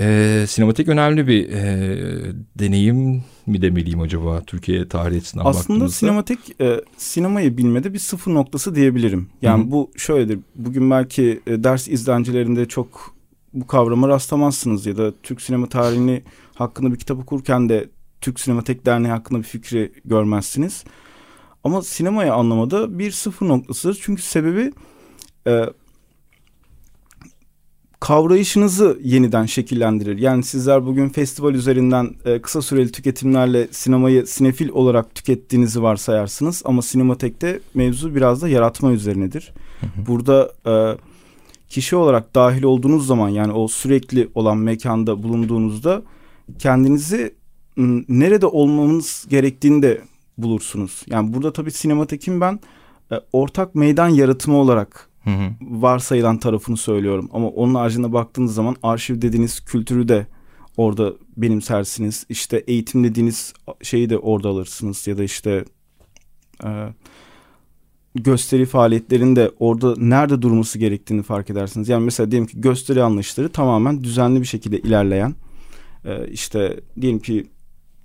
E, 0.00 0.44
sinematik 0.48 0.88
önemli 0.88 1.26
bir 1.26 1.48
e, 1.52 2.34
deneyim 2.58 3.24
mi 3.46 3.62
demeliyim 3.62 4.00
acaba 4.00 4.42
Türkiye 4.46 4.88
tarihi 4.88 5.18
açısından 5.18 5.44
Aslında 5.44 5.60
baktığımızda? 5.62 5.96
sinematik 5.96 6.60
e, 6.60 6.80
sinemayı 6.96 7.56
bilmede 7.56 7.92
bir 7.92 7.98
sıfır 7.98 8.34
noktası 8.34 8.74
diyebilirim. 8.74 9.28
Yani 9.42 9.62
Hı-hı. 9.62 9.70
bu 9.70 9.90
şöyledir. 9.96 10.38
Bugün 10.54 10.90
belki 10.90 11.40
e, 11.46 11.64
ders 11.64 11.88
izlencilerinde 11.88 12.68
çok 12.68 13.16
bu 13.54 13.66
kavrama 13.66 14.08
rastlamazsınız 14.08 14.86
ya 14.86 14.96
da 14.96 15.12
Türk 15.22 15.42
sinema 15.42 15.68
tarihini 15.68 16.22
hakkında 16.54 16.92
bir 16.92 16.98
kitap 16.98 17.18
okurken 17.18 17.68
de 17.68 17.88
Türk 18.20 18.40
Sinematek 18.40 18.86
Derneği 18.86 19.12
hakkında 19.12 19.38
bir 19.38 19.44
fikri 19.44 19.92
görmezsiniz. 20.04 20.84
Ama 21.64 21.82
sinemayı 21.82 22.34
anlamada 22.34 22.98
bir 22.98 23.10
sıfır 23.10 23.48
noktasıdır. 23.48 23.98
Çünkü 24.02 24.22
sebebi 24.22 24.72
e, 25.46 25.64
kavrayışınızı 28.00 28.98
yeniden 29.02 29.46
şekillendirir. 29.46 30.18
Yani 30.18 30.42
sizler 30.42 30.86
bugün 30.86 31.08
festival 31.08 31.54
üzerinden 31.54 32.14
e, 32.24 32.42
kısa 32.42 32.62
süreli 32.62 32.92
tüketimlerle 32.92 33.68
sinemayı 33.70 34.26
sinefil 34.26 34.68
olarak 34.68 35.14
tükettiğinizi 35.14 35.82
varsayarsınız. 35.82 36.62
Ama 36.64 36.82
sinematekte 36.82 37.60
mevzu 37.74 38.14
biraz 38.14 38.42
da 38.42 38.48
yaratma 38.48 38.92
üzerinedir. 38.92 39.52
Burada 40.08 40.52
e, 40.66 40.72
kişi 41.68 41.96
olarak 41.96 42.34
dahil 42.34 42.62
olduğunuz 42.62 43.06
zaman 43.06 43.28
yani 43.28 43.52
o 43.52 43.68
sürekli 43.68 44.28
olan 44.34 44.58
mekanda 44.58 45.22
bulunduğunuzda 45.22 46.02
kendinizi 46.58 47.34
nerede 48.08 48.46
olmamız 48.46 49.26
gerektiğini 49.28 49.82
de 49.82 50.00
bulursunuz. 50.38 51.02
Yani 51.06 51.34
burada 51.34 51.52
tabii 51.52 51.70
sinematekin 51.70 52.40
ben 52.40 52.60
e, 53.12 53.14
ortak 53.32 53.74
meydan 53.74 54.08
yaratımı 54.08 54.56
olarak 54.56 55.08
hı 55.26 55.30
hı. 55.30 55.50
varsayılan 55.60 56.38
tarafını 56.38 56.76
söylüyorum. 56.76 57.28
Ama 57.32 57.48
onun 57.48 57.74
haricinde 57.74 58.12
baktığınız 58.12 58.54
zaman 58.54 58.76
arşiv 58.82 59.22
dediğiniz 59.22 59.60
kültürü 59.60 60.08
de 60.08 60.26
orada 60.76 61.12
benimsersiniz. 61.36 62.26
İşte 62.28 62.56
eğitim 62.56 63.04
dediğiniz 63.04 63.52
şeyi 63.82 64.10
de 64.10 64.18
orada 64.18 64.48
alırsınız 64.48 65.06
ya 65.06 65.18
da 65.18 65.24
işte 65.24 65.64
e, 66.64 66.68
gösteri 68.14 68.66
faaliyetlerinin 68.66 69.36
de 69.36 69.50
orada 69.58 69.94
nerede 69.98 70.42
durması 70.42 70.78
gerektiğini 70.78 71.22
fark 71.22 71.50
edersiniz. 71.50 71.88
Yani 71.88 72.04
mesela 72.04 72.30
diyelim 72.30 72.46
ki 72.46 72.60
gösteri 72.60 73.02
anlayışları 73.02 73.48
tamamen 73.48 74.04
düzenli 74.04 74.40
bir 74.40 74.46
şekilde 74.46 74.78
ilerleyen 74.78 75.34
e, 76.04 76.28
işte 76.28 76.80
diyelim 77.00 77.18
ki 77.18 77.46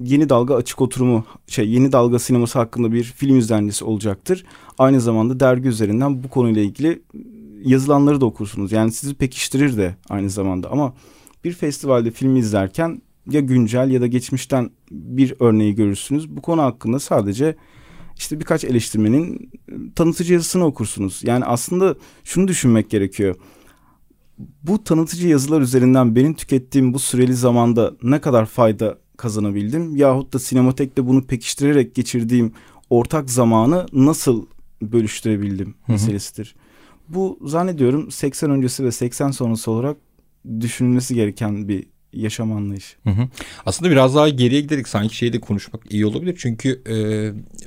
yeni 0.04 0.30
dalga 0.30 0.56
açık 0.56 0.82
oturumu 0.82 1.26
şey 1.48 1.70
yeni 1.70 1.92
dalga 1.92 2.20
sineması 2.20 2.60
hakkında 2.60 2.92
bir 2.92 3.04
film 3.04 3.38
izlencesi 3.38 3.86
olacaktır. 3.86 4.46
Aynı 4.78 5.02
zamanda 5.02 5.40
dergi 5.40 5.70
üzerinden 5.70 6.24
bu 6.24 6.30
konuyla 6.30 6.62
ilgili 6.62 7.02
yazılanları 7.64 8.22
da 8.22 8.26
okursunuz. 8.26 8.72
Yani 8.72 8.92
sizi 8.92 9.14
pekiştirir 9.14 9.78
de 9.78 9.96
aynı 10.10 10.30
zamanda 10.30 10.72
ama 10.72 10.94
bir 11.44 11.54
festivalde 11.54 12.12
filmi 12.12 12.40
izlerken 12.40 13.02
ya 13.30 13.42
güncel 13.42 13.92
ya 13.92 14.02
da 14.02 14.08
geçmişten 14.08 14.70
bir 14.92 15.36
örneği 15.40 15.76
görürsünüz. 15.76 16.30
Bu 16.30 16.42
konu 16.42 16.62
hakkında 16.62 17.00
sadece 17.00 17.56
işte 18.18 18.40
birkaç 18.40 18.64
eleştirmenin 18.64 19.52
tanıtıcı 19.96 20.34
yazısını 20.34 20.66
okursunuz. 20.66 21.22
Yani 21.24 21.46
aslında 21.46 21.96
şunu 22.24 22.48
düşünmek 22.48 22.90
gerekiyor. 22.90 23.36
Bu 24.64 24.84
tanıtıcı 24.84 25.28
yazılar 25.28 25.62
üzerinden 25.62 26.16
benim 26.16 26.34
tükettiğim 26.34 26.94
bu 26.94 27.00
süreli 27.00 27.34
zamanda 27.34 27.94
ne 28.04 28.22
kadar 28.22 28.46
fayda 28.46 28.98
kazanabildim 29.22 29.96
yahut 29.96 30.34
da 30.34 30.40
sinematekte 30.40 31.08
bunu 31.08 31.24
pekiştirerek 31.24 31.96
geçirdiğim 31.96 32.54
ortak 32.90 33.30
zamanı 33.30 33.86
nasıl 33.94 34.46
bölüştürebildim 34.82 35.68
Hı-hı. 35.68 35.92
meselesidir. 35.92 36.56
Bu 37.10 37.40
zannediyorum 37.46 38.12
80 38.12 38.52
öncesi 38.52 38.84
ve 38.84 38.92
80 38.92 39.32
sonrası 39.32 39.72
olarak 39.72 39.98
düşünülmesi 40.60 41.16
gereken 41.16 41.68
bir 41.68 41.86
yaşam 42.14 42.52
anlayışı. 42.52 42.98
Hı 43.04 43.10
hı. 43.10 43.28
Aslında 43.66 43.92
biraz 43.92 44.16
daha 44.16 44.30
geriye 44.30 44.62
giderek 44.62 44.88
sanki 44.88 45.16
şeyde 45.16 45.40
konuşmak 45.40 45.82
iyi 45.90 46.06
olabilir. 46.06 46.36
Çünkü 46.40 46.82
e, 46.90 46.96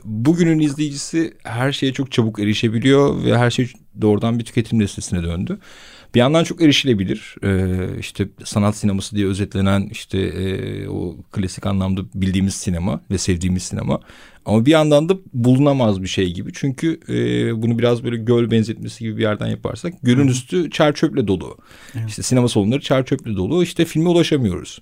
bugünün 0.04 0.58
izleyicisi 0.58 1.34
her 1.42 1.72
şeye 1.72 1.92
çok 1.92 2.12
çabuk 2.12 2.38
erişebiliyor 2.38 3.24
ve 3.24 3.38
her 3.38 3.50
şey 3.50 3.72
doğrudan 4.00 4.38
bir 4.38 4.44
tüketim 4.44 4.80
listesine 4.80 5.22
döndü. 5.22 5.58
Bir 6.14 6.18
yandan 6.20 6.44
çok 6.44 6.62
erişilebilir. 6.62 7.36
Ee, 7.44 7.98
işte 7.98 8.28
sanat 8.44 8.76
sineması 8.76 9.16
diye 9.16 9.26
özetlenen 9.26 9.88
işte 9.92 10.18
e, 10.18 10.88
o 10.88 11.16
klasik 11.32 11.66
anlamda 11.66 12.00
bildiğimiz 12.14 12.54
sinema 12.54 13.00
ve 13.10 13.18
sevdiğimiz 13.18 13.62
sinema. 13.62 14.00
Ama 14.46 14.66
bir 14.66 14.70
yandan 14.70 15.08
da 15.08 15.14
bulunamaz 15.32 16.02
bir 16.02 16.08
şey 16.08 16.32
gibi. 16.32 16.50
Çünkü 16.54 17.00
e, 17.08 17.62
bunu 17.62 17.78
biraz 17.78 18.04
böyle 18.04 18.16
göl 18.16 18.50
benzetmesi 18.50 19.04
gibi 19.04 19.16
bir 19.16 19.22
yerden 19.22 19.46
yaparsak 19.46 19.94
gölün 20.02 20.28
üstü 20.28 20.70
çer 20.70 20.94
çöple 20.94 21.28
dolu. 21.28 21.56
Evet. 21.94 22.08
İşte 22.08 22.22
sinema 22.22 22.48
salonları 22.48 22.80
çer 22.80 23.04
çöple 23.04 23.36
dolu. 23.36 23.62
İşte 23.62 23.84
filme 23.84 24.08
ulaşamıyoruz. 24.08 24.80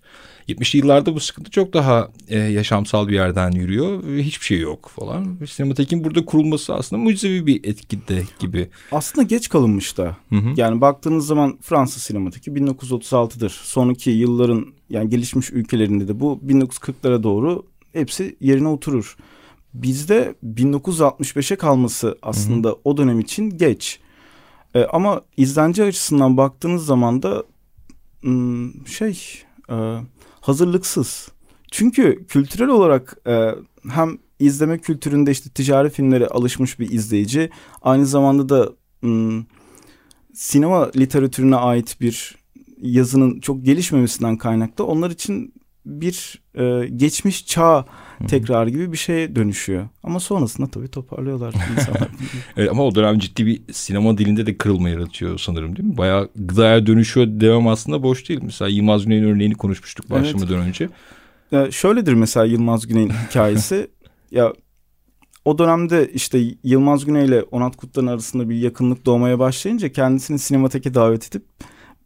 70'li 0.49 0.79
yıllarda 0.79 1.15
bu 1.15 1.21
sıkıntı 1.21 1.51
çok 1.51 1.73
daha 1.73 2.09
e, 2.29 2.39
yaşamsal 2.39 3.09
bir 3.09 3.15
yerden 3.15 3.51
yürüyor. 3.51 4.19
Hiçbir 4.19 4.47
şey 4.47 4.61
yok 4.61 4.91
falan. 4.97 5.39
Sinematekin 5.51 6.05
burada 6.05 6.25
kurulması 6.25 6.75
aslında 6.75 7.03
mucizevi 7.03 7.47
bir 7.47 7.65
etkide 7.65 8.23
gibi. 8.39 8.69
Aslında 8.93 9.27
geç 9.27 9.49
kalınmış 9.49 9.99
da. 9.99 10.17
Hı 10.29 10.37
hı. 10.37 10.55
Yani 10.57 10.81
baktığınız 10.81 11.27
zaman 11.27 11.59
Fransız 11.63 12.03
sinemateki 12.03 12.51
1936'dır. 12.51 13.51
Sonraki 13.51 14.11
yılların 14.11 14.67
yani 14.91 15.11
gelişmiş 15.11 15.51
ülkelerinde 15.51 16.09
de 16.09 16.21
bu 16.21 16.41
1940'lara 16.47 17.23
doğru 17.23 17.67
hepsi 17.93 18.37
yerine 18.41 18.69
oturur. 18.69 19.17
Bizde 19.75 20.35
1965'e 20.45 21.57
kalması 21.57 22.19
aslında 22.23 22.69
hı 22.69 22.73
hı. 22.73 22.79
o 22.85 22.97
dönem 22.97 23.21
için 23.21 23.51
geç. 23.51 24.01
Ee, 24.75 24.85
ama 24.85 25.21
izlenci 25.37 25.85
açısından 25.85 26.37
baktığınız 26.37 26.87
zaman 26.87 27.23
da 27.23 27.45
şey 28.87 29.43
e, 29.71 29.99
hazırlıksız. 30.41 31.29
Çünkü 31.71 32.27
kültürel 32.29 32.69
olarak 32.69 33.17
e, 33.27 33.51
hem 33.89 34.19
izleme 34.39 34.79
kültüründe 34.79 35.31
işte 35.31 35.51
ticari 35.51 35.91
filmlere 35.91 36.27
alışmış 36.27 36.79
bir 36.79 36.91
izleyici 36.91 37.51
aynı 37.83 38.07
zamanda 38.07 38.49
da 38.49 38.73
m, 39.03 39.45
sinema 40.35 40.91
literatürüne 40.97 41.57
ait 41.57 42.01
bir 42.01 42.37
yazının 42.83 43.41
çok 43.41 43.65
gelişmemesinden 43.65 44.37
kaynaklı 44.37 44.85
onlar 44.85 45.11
için 45.11 45.55
bir 45.87 46.43
e, 46.55 46.89
geçmiş 46.89 47.47
çağ 47.47 47.85
tekrar 48.29 48.67
gibi 48.67 48.93
bir 48.93 48.97
şeye 48.97 49.37
dönüşüyor. 49.37 49.89
Ama 50.03 50.21
sonrasında 50.21 50.67
tabii 50.67 50.89
toparlıyorlar 50.89 51.55
insanlar. 51.79 52.09
evet, 52.57 52.71
ama 52.71 52.85
o 52.85 52.95
dönem 52.95 53.19
ciddi 53.19 53.47
bir 53.47 53.63
sinema 53.73 54.19
dilinde 54.19 54.47
de 54.47 54.57
kırılma 54.57 54.89
yaratıyor 54.89 55.39
sanırım 55.39 55.77
değil 55.77 55.89
mi? 55.89 55.97
Bayağı 55.97 56.29
gıdaya 56.37 56.87
dönüşüyor 56.87 57.27
devam 57.29 57.69
aslında 57.69 58.03
boş 58.03 58.29
değil. 58.29 58.41
Mesela 58.43 58.69
Yılmaz 58.69 59.05
Güney'in 59.05 59.25
örneğini 59.25 59.55
konuşmuştuk 59.55 60.11
başlamadan 60.11 60.55
evet. 60.55 60.67
önce. 60.67 60.89
Ya 61.53 61.71
şöyledir 61.71 62.15
mesela 62.15 62.47
Yılmaz 62.47 62.87
Güney'in 62.87 63.11
hikayesi. 63.11 63.91
ya 64.31 64.53
o 65.45 65.59
dönemde 65.59 66.11
işte 66.15 66.41
Yılmaz 66.65 67.05
Güney 67.05 67.27
ile 67.27 67.43
Onat 67.43 67.77
Kutlar'ın 67.77 68.07
arasında 68.07 68.49
bir 68.49 68.57
yakınlık 68.57 69.07
doğmaya 69.07 69.39
başlayınca 69.39 69.93
kendisini 69.93 70.39
sinemateke 70.39 70.95
davet 70.95 71.29
edip 71.29 71.45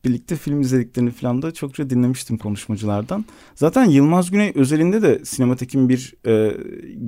birlikte 0.05 0.37
film 0.37 0.61
izlediklerini 0.61 1.11
falan 1.11 1.43
da 1.43 1.50
çokça 1.50 1.91
dinlemiştim 1.91 2.38
konuşmacılardan. 2.38 3.25
Zaten 3.55 3.85
Yılmaz 3.85 4.31
Güney 4.31 4.53
özelinde 4.55 5.03
de 5.03 5.25
sinematekin 5.25 5.88
bir 5.88 6.15
e, 6.26 6.57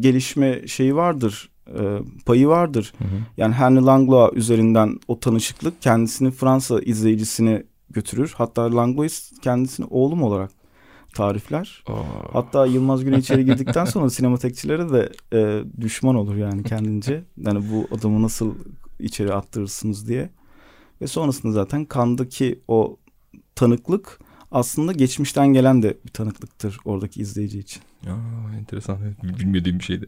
gelişme 0.00 0.66
şeyi 0.66 0.97
vardır, 0.97 1.50
e, 1.66 1.99
payı 2.26 2.49
vardır. 2.49 2.92
Hı 2.99 3.04
hı. 3.04 3.18
Yani 3.37 3.54
Henry 3.54 3.85
Langlois 3.85 4.37
üzerinden 4.37 4.99
o 5.09 5.21
tanışıklık 5.21 5.83
kendisini 5.83 6.30
Fransa 6.30 6.80
izleyicisine 6.80 7.62
götürür. 7.90 8.35
Hatta 8.37 8.76
Langlois 8.76 9.33
kendisini 9.42 9.87
oğlum 9.90 10.23
olarak 10.23 10.50
tarifler. 11.14 11.85
Aa. 11.87 11.92
Hatta 12.33 12.66
Yılmaz 12.66 13.04
Güney 13.04 13.18
içeri 13.18 13.45
girdikten 13.45 13.85
sonra 13.95 14.11
sinematekçilere 14.11 14.92
de 14.92 15.12
e, 15.33 15.62
düşman 15.80 16.14
olur 16.14 16.37
yani 16.37 16.62
kendince. 16.62 17.25
Yani 17.37 17.64
bu 17.73 17.97
adamı 17.97 18.23
nasıl 18.23 18.54
içeri 19.00 19.35
attırırsınız 19.35 20.09
diye. 20.09 20.30
Ve 21.00 21.06
sonrasında 21.06 21.52
zaten 21.52 21.84
kandaki 21.84 22.60
o 22.68 22.96
tanıklık 23.54 24.18
aslında 24.50 24.92
geçmişten 24.92 25.52
gelen 25.52 25.82
de 25.82 25.96
bir 26.06 26.10
tanıklıktır 26.10 26.78
oradaki 26.84 27.20
izleyici 27.20 27.58
için. 27.58 27.82
Aa, 28.06 28.56
enteresan. 28.58 28.98
Bilmediğim 29.22 29.78
bir 29.78 29.84
şeydi. 29.84 30.06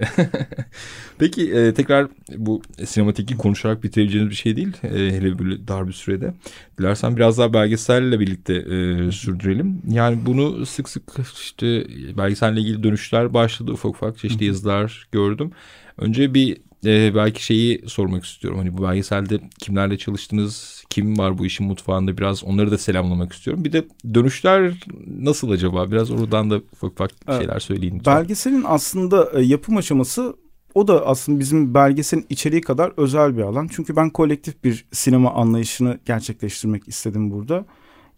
Peki 1.18 1.52
e, 1.52 1.74
tekrar 1.74 2.08
bu 2.36 2.62
sinematiki 2.84 3.36
konuşarak 3.36 3.82
bitirebileceğiniz 3.82 4.30
bir 4.30 4.36
şey 4.36 4.56
değil. 4.56 4.72
E, 4.82 4.88
hele 4.88 5.38
böyle 5.38 5.68
dar 5.68 5.88
bir 5.88 5.92
sürede. 5.92 6.34
Dilersen 6.78 7.16
biraz 7.16 7.38
daha 7.38 7.52
belgeselle 7.52 8.20
birlikte 8.20 8.54
e, 8.54 9.12
sürdürelim. 9.12 9.82
Yani 9.88 10.26
bunu 10.26 10.66
sık 10.66 10.88
sık 10.88 11.02
işte 11.34 11.86
belgeselle 12.16 12.60
ilgili 12.60 12.82
dönüşler 12.82 13.34
başladı. 13.34 13.72
Ufak 13.72 13.90
ufak 13.90 14.18
çeşitli 14.18 14.44
yazılar 14.44 15.08
gördüm. 15.12 15.50
Önce 15.98 16.34
bir 16.34 16.56
e, 16.84 17.14
belki 17.14 17.44
şeyi 17.44 17.82
sormak 17.86 18.24
istiyorum. 18.24 18.58
Hani 18.58 18.78
bu 18.78 18.82
belgeselde 18.82 19.40
kimlerle 19.58 19.98
çalıştınız? 19.98 20.79
Kim 20.90 21.18
var 21.18 21.38
bu 21.38 21.46
işin 21.46 21.66
mutfağında? 21.66 22.18
Biraz 22.18 22.44
onları 22.44 22.70
da 22.70 22.78
selamlamak 22.78 23.32
istiyorum. 23.32 23.64
Bir 23.64 23.72
de 23.72 23.84
dönüşler 24.14 24.84
nasıl 25.06 25.50
acaba? 25.50 25.90
Biraz 25.90 26.10
oradan 26.10 26.50
da 26.50 26.56
ufak 26.72 26.92
ufak 26.92 27.10
şeyler 27.38 27.60
söyleyin. 27.60 27.98
Lütfen. 27.98 28.16
Belgeselin 28.16 28.64
aslında 28.66 29.30
e, 29.34 29.42
yapım 29.42 29.76
aşaması 29.76 30.36
o 30.74 30.88
da 30.88 31.06
aslında 31.06 31.40
bizim 31.40 31.74
belgeselin 31.74 32.26
içeriği 32.28 32.60
kadar 32.60 32.92
özel 32.96 33.36
bir 33.36 33.42
alan. 33.42 33.68
Çünkü 33.72 33.96
ben 33.96 34.10
kolektif 34.10 34.64
bir 34.64 34.84
sinema 34.92 35.34
anlayışını 35.34 35.98
gerçekleştirmek 36.04 36.88
istedim 36.88 37.30
burada. 37.30 37.64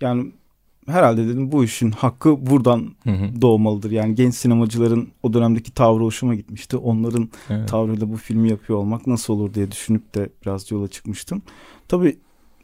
Yani 0.01 0.33
herhalde 0.87 1.29
dedim 1.29 1.53
bu 1.53 1.65
işin 1.65 1.91
hakkı 1.91 2.47
buradan 2.47 2.95
hı 3.05 3.11
hı. 3.11 3.43
doğmalıdır. 3.43 3.91
Yani 3.91 4.15
genç 4.15 4.35
sinemacıların 4.35 5.09
o 5.23 5.33
dönemdeki 5.33 5.75
tavrı 5.75 6.03
hoşuma 6.03 6.35
gitmişti. 6.35 6.77
Onların 6.77 7.29
evet. 7.51 7.69
tavrıyla 7.69 8.13
bu 8.13 8.17
filmi 8.17 8.51
yapıyor 8.51 8.79
olmak 8.79 9.07
nasıl 9.07 9.35
olur 9.35 9.55
diye 9.55 9.71
düşünüp 9.71 10.15
de 10.15 10.29
biraz 10.45 10.71
yola 10.71 10.89
çıkmıştım. 10.89 11.43
Tabii 11.89 12.17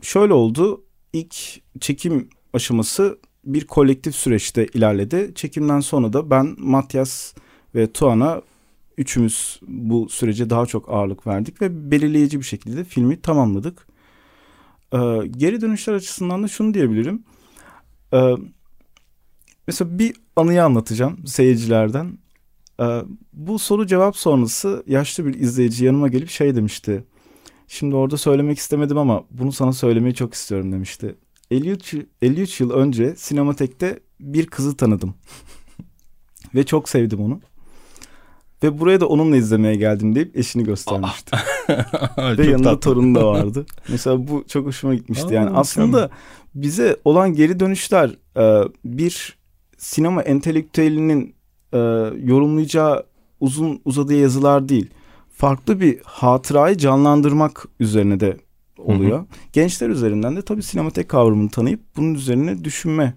şöyle 0.03 0.33
oldu. 0.33 0.85
İlk 1.13 1.35
çekim 1.81 2.29
aşaması 2.53 3.19
bir 3.45 3.67
kolektif 3.67 4.15
süreçte 4.15 4.67
ilerledi. 4.67 5.33
Çekimden 5.35 5.81
sonra 5.81 6.13
da 6.13 6.31
ben, 6.31 6.55
Matyas 6.59 7.35
ve 7.75 7.93
Tuana 7.93 8.43
üçümüz 8.99 9.61
bu 9.69 10.09
sürece 10.09 10.51
daha 10.51 10.67
çok 10.67 10.89
ağırlık 10.89 11.27
verdik 11.27 11.63
ve 11.63 11.91
belirleyici 11.91 12.39
bir 12.39 12.45
şekilde 12.45 12.85
filmi 12.85 13.21
tamamladık. 13.21 13.87
Ee, 14.93 14.99
geri 15.31 15.61
dönüşler 15.61 15.95
açısından 15.95 16.43
da 16.43 16.49
şunu 16.49 16.75
diyebilirim. 16.75 17.23
Ee, 18.13 18.35
mesela 19.67 19.99
bir 19.99 20.17
anıyı 20.37 20.65
anlatacağım 20.65 21.27
seyircilerden. 21.27 22.19
Ee, 22.81 23.03
bu 23.33 23.59
soru 23.59 23.87
cevap 23.87 24.17
sonrası 24.17 24.85
yaşlı 24.87 25.27
bir 25.27 25.35
izleyici 25.35 25.85
yanıma 25.85 26.09
gelip 26.09 26.31
şey 26.31 26.57
demişti. 26.57 27.05
Şimdi 27.69 27.97
orada 27.97 28.17
söylemek 28.17 28.59
istemedim 28.59 28.99
ama 28.99 29.25
bunu 29.31 29.53
sana 29.53 29.73
söylemeyi 29.73 30.15
çok 30.15 30.35
istiyorum 30.35 30.73
demişti. 30.73 31.15
53, 31.51 31.95
53 32.23 32.61
yıl 32.61 32.71
önce 32.71 33.17
sinematekte 33.17 34.01
bir 34.21 34.47
kızı 34.47 34.77
tanıdım. 34.77 35.15
Ve 36.55 36.67
çok 36.67 36.89
sevdim 36.89 37.21
onu. 37.21 37.41
Ve 38.63 38.79
buraya 38.79 39.01
da 39.01 39.09
onunla 39.09 39.37
izlemeye 39.37 39.75
geldim 39.75 40.15
deyip 40.15 40.37
eşini 40.37 40.65
göstermişti. 40.65 41.37
Ve 42.19 42.47
yanında 42.47 42.71
tatlı. 42.71 42.81
torunu 42.81 43.15
da 43.15 43.27
vardı. 43.27 43.67
Mesela 43.89 44.29
bu 44.29 44.45
çok 44.49 44.67
hoşuma 44.67 44.95
gitmişti. 44.95 45.29
Aa, 45.29 45.33
yani 45.33 45.51
aslında 45.57 46.11
bize 46.55 46.97
olan 47.05 47.35
geri 47.35 47.61
dönüşler 47.61 48.11
e, 48.37 48.69
bir 48.85 49.39
sinema 49.79 50.23
entelektüelinin 50.23 51.35
e, 51.73 51.79
yorumlayacağı 52.23 53.07
uzun 53.41 53.81
uzadığı 53.85 54.15
yazılar 54.15 54.69
değil. 54.69 54.91
Farklı 55.39 55.81
bir 55.81 55.99
hatırayı 56.05 56.77
canlandırmak 56.77 57.65
üzerine 57.81 58.21
de 58.21 58.37
oluyor. 58.79 59.19
Hı 59.19 59.23
hı. 59.23 59.27
Gençler 59.53 59.89
üzerinden 59.89 60.37
de 60.37 60.43
tabii 60.43 60.63
sinematek 60.63 61.09
kavramını 61.09 61.51
tanıyıp 61.51 61.81
bunun 61.97 62.15
üzerine 62.15 62.65
düşünme 62.65 63.15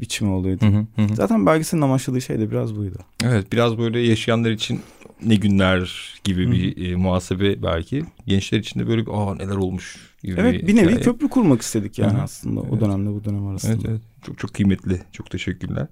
biçimi 0.00 0.30
oluyordu. 0.30 0.66
Hı 0.66 1.02
hı 1.02 1.02
hı. 1.02 1.14
Zaten 1.14 1.46
belgeselin 1.46 1.82
amaçladığı 1.82 2.20
şey 2.20 2.38
de 2.38 2.50
biraz 2.50 2.76
buydu. 2.76 2.98
Evet 3.24 3.52
biraz 3.52 3.78
böyle 3.78 4.00
yaşayanlar 4.00 4.50
için 4.50 4.80
ne 5.24 5.34
günler 5.34 6.14
gibi 6.24 6.46
hı. 6.46 6.52
bir 6.52 6.90
e, 6.90 6.96
muhasebe 6.96 7.62
belki. 7.62 8.04
Gençler 8.26 8.58
için 8.58 8.80
de 8.80 8.86
böyle 8.86 9.06
bir 9.06 9.10
aa 9.14 9.34
neler 9.34 9.56
olmuş 9.56 9.96
gibi 10.22 10.40
Evet 10.40 10.62
bir, 10.62 10.66
bir 10.66 10.76
nevi 10.76 10.86
hikaye. 10.86 11.00
köprü 11.00 11.28
kurmak 11.28 11.62
istedik 11.62 11.98
yani 11.98 12.18
hı. 12.18 12.22
aslında 12.22 12.60
evet. 12.60 12.72
o 12.72 12.80
dönemle 12.80 13.10
bu 13.10 13.24
dönem 13.24 13.46
arasında. 13.46 13.72
Evet, 13.72 13.84
evet. 13.88 14.00
Çok 14.26 14.38
çok 14.38 14.54
kıymetli. 14.54 15.00
Çok 15.12 15.30
teşekkürler. 15.30 15.86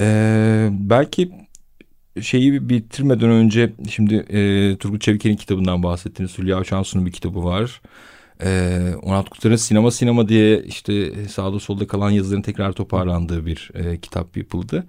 Ee, 0.00 0.68
belki 0.72 1.30
şeyi 2.20 2.68
bitirmeden 2.68 3.30
önce 3.30 3.72
şimdi 3.90 4.14
e, 4.14 4.76
Turgut 4.76 5.00
Çeviker'in 5.00 5.36
kitabından 5.36 5.82
bahsettiniz. 5.82 6.38
Hülya 6.38 6.56
Avşansu'nun 6.56 7.06
bir 7.06 7.12
kitabı 7.12 7.44
var. 7.44 7.80
Ee, 8.44 8.92
Onat 9.02 9.28
Kurtar'ın 9.28 9.56
sinema 9.56 9.90
sinema 9.90 10.28
diye 10.28 10.62
işte 10.62 11.12
sağda 11.28 11.60
solda 11.60 11.86
kalan 11.86 12.10
yazıların 12.10 12.42
tekrar 12.42 12.72
toparlandığı 12.72 13.46
bir 13.46 13.70
e, 13.74 13.98
kitap 13.98 14.36
yapıldı. 14.36 14.86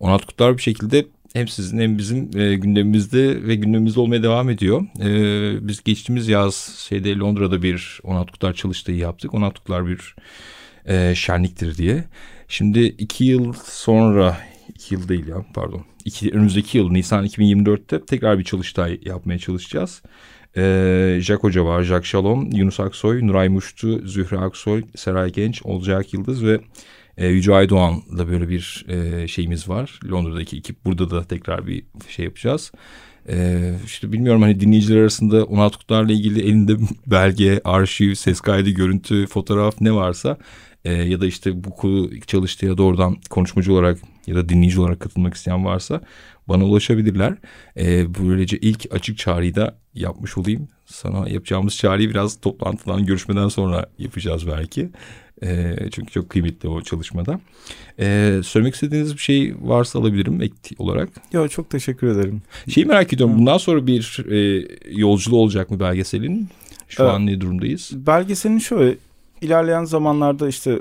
Onat 0.00 0.26
Kurtar 0.26 0.56
bir 0.56 0.62
şekilde 0.62 1.06
hem 1.32 1.48
sizin 1.48 1.78
hem 1.78 1.98
bizim 1.98 2.30
e, 2.40 2.54
gündemimizde 2.54 3.46
ve 3.46 3.54
gündemimizde 3.54 4.00
olmaya 4.00 4.22
devam 4.22 4.50
ediyor. 4.50 4.86
E, 5.00 5.68
biz 5.68 5.84
geçtiğimiz 5.84 6.28
yaz 6.28 6.54
şeyde 6.88 7.16
Londra'da 7.16 7.62
bir 7.62 8.00
Onat 8.04 8.30
Kurtar 8.30 8.52
çalıştığı 8.52 8.92
yaptık. 8.92 9.34
Onat 9.34 9.58
Kurtar 9.58 9.86
bir 9.86 10.16
e, 10.86 11.14
şenliktir 11.14 11.76
diye. 11.76 12.04
Şimdi 12.48 12.80
iki 12.80 13.24
yıl 13.24 13.52
sonra, 13.64 14.36
iki 14.68 14.94
yıl 14.94 15.08
değil 15.08 15.26
ya 15.26 15.46
pardon. 15.54 15.84
İki, 16.04 16.30
önümüzdeki 16.30 16.78
yıl 16.78 16.90
Nisan 16.90 17.26
2024'te 17.26 18.04
tekrar 18.04 18.38
bir 18.38 18.44
çalıştay 18.44 19.00
yapmaya 19.04 19.38
çalışacağız. 19.38 20.02
Ee, 20.56 21.18
Jack 21.22 21.44
Hoca 21.44 21.64
var, 21.64 21.82
Jack 21.82 22.06
Shalom, 22.06 22.50
Yunus 22.52 22.80
Aksoy, 22.80 23.26
Nuray 23.26 23.48
Muştu, 23.48 24.08
Zühre 24.08 24.38
Aksoy, 24.38 24.82
Seray 24.96 25.32
Genç, 25.32 25.62
Olcay 25.64 26.04
Yıldız 26.12 26.44
ve 26.44 26.60
E, 27.16 27.26
Yüce 27.26 27.54
Aydoğan'la 27.54 28.28
böyle 28.28 28.48
bir 28.48 28.86
e, 28.88 29.28
şeyimiz 29.28 29.68
var. 29.68 30.00
Londra'daki 30.10 30.56
ekip 30.56 30.84
burada 30.84 31.10
da 31.10 31.24
tekrar 31.24 31.66
bir 31.66 31.84
şey 32.08 32.24
yapacağız. 32.24 32.72
Ee, 33.28 33.74
işte 33.84 34.12
bilmiyorum 34.12 34.42
hani 34.42 34.60
dinleyiciler 34.60 35.00
arasında 35.00 35.44
16 35.44 35.78
kutularla 35.78 36.12
ilgili 36.12 36.40
elinde 36.40 36.76
belge, 37.06 37.60
arşiv, 37.64 38.14
ses 38.14 38.40
kaydı, 38.40 38.70
görüntü, 38.70 39.26
fotoğraf 39.26 39.80
ne 39.80 39.92
varsa 39.92 40.38
e, 40.86 40.92
ya 40.92 41.20
da 41.20 41.26
işte 41.26 41.64
bu 41.64 42.10
çalıştığı 42.26 42.66
ya 42.66 42.78
doğrudan 42.78 43.16
konuşmacı 43.30 43.72
olarak 43.72 43.98
ya 44.26 44.34
da 44.34 44.48
dinleyici 44.48 44.80
olarak 44.80 45.00
katılmak 45.00 45.34
isteyen 45.34 45.64
varsa 45.64 46.00
bana 46.48 46.64
ulaşabilirler. 46.64 47.34
E, 47.76 48.14
böylece 48.14 48.58
ilk 48.58 48.86
açık 48.90 49.18
çağrıyı 49.18 49.54
da 49.54 49.78
yapmış 49.94 50.38
olayım. 50.38 50.68
Sana 50.86 51.28
yapacağımız 51.28 51.76
çağrıyı 51.76 52.10
biraz 52.10 52.40
toplantıdan, 52.40 53.06
görüşmeden 53.06 53.48
sonra 53.48 53.86
yapacağız 53.98 54.46
belki. 54.46 54.88
E, 55.42 55.76
çünkü 55.92 56.12
çok 56.12 56.30
kıymetli 56.30 56.68
o 56.68 56.82
çalışmada. 56.82 57.40
E, 57.98 58.40
söylemek 58.44 58.74
istediğiniz 58.74 59.14
bir 59.14 59.20
şey 59.20 59.54
varsa 59.60 59.98
alabilirim 59.98 60.42
ek 60.42 60.54
olarak. 60.78 61.08
Ya 61.32 61.48
çok 61.48 61.70
teşekkür 61.70 62.06
ederim. 62.06 62.42
Şeyi 62.68 62.86
merak 62.86 63.12
ediyorum. 63.12 63.38
Bundan 63.38 63.58
sonra 63.58 63.86
bir 63.86 64.24
e, 64.30 64.68
yolculuğu 64.90 65.38
olacak 65.38 65.70
mı 65.70 65.80
belgeselin? 65.80 66.48
Şu 66.88 67.02
evet. 67.02 67.12
an 67.12 67.26
ne 67.26 67.40
durumdayız? 67.40 67.90
Belgeselin 67.94 68.58
şöyle 68.58 68.96
ilerleyen 69.40 69.84
zamanlarda 69.84 70.48
işte 70.48 70.78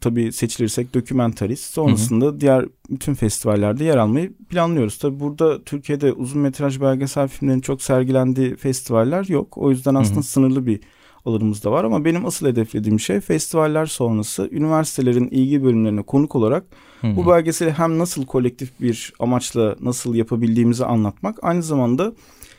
tabii 0.00 0.32
seçilirsek 0.32 0.94
dokümentarist. 0.94 1.74
Sonrasında 1.74 2.24
hı 2.24 2.28
hı. 2.28 2.40
diğer 2.40 2.64
bütün 2.90 3.14
festivallerde 3.14 3.84
yer 3.84 3.96
almayı 3.96 4.32
planlıyoruz. 4.50 4.98
Tabii 4.98 5.20
burada 5.20 5.64
Türkiye'de 5.64 6.12
uzun 6.12 6.42
metraj 6.42 6.80
belgesel 6.80 7.28
filmlerin 7.28 7.60
çok 7.60 7.82
sergilendiği 7.82 8.56
festivaller 8.56 9.24
yok. 9.24 9.58
O 9.58 9.70
yüzden 9.70 9.94
aslında 9.94 10.16
hı 10.16 10.20
hı. 10.20 10.26
sınırlı 10.26 10.66
bir 10.66 10.80
alanımız 11.24 11.64
da 11.64 11.72
var 11.72 11.84
ama 11.84 12.04
benim 12.04 12.26
asıl 12.26 12.46
hedeflediğim 12.46 13.00
şey 13.00 13.20
festivaller 13.20 13.86
sonrası 13.86 14.48
üniversitelerin 14.52 15.28
ilgi 15.28 15.64
bölümlerine 15.64 16.02
konuk 16.02 16.34
olarak 16.34 16.64
hı 17.00 17.06
hı. 17.06 17.16
bu 17.16 17.26
belgeseli 17.26 17.70
hem 17.70 17.98
nasıl 17.98 18.26
kolektif 18.26 18.80
bir 18.80 19.12
amaçla 19.18 19.76
nasıl 19.80 20.14
yapabildiğimizi 20.14 20.84
anlatmak 20.84 21.38
aynı 21.42 21.62
zamanda 21.62 22.12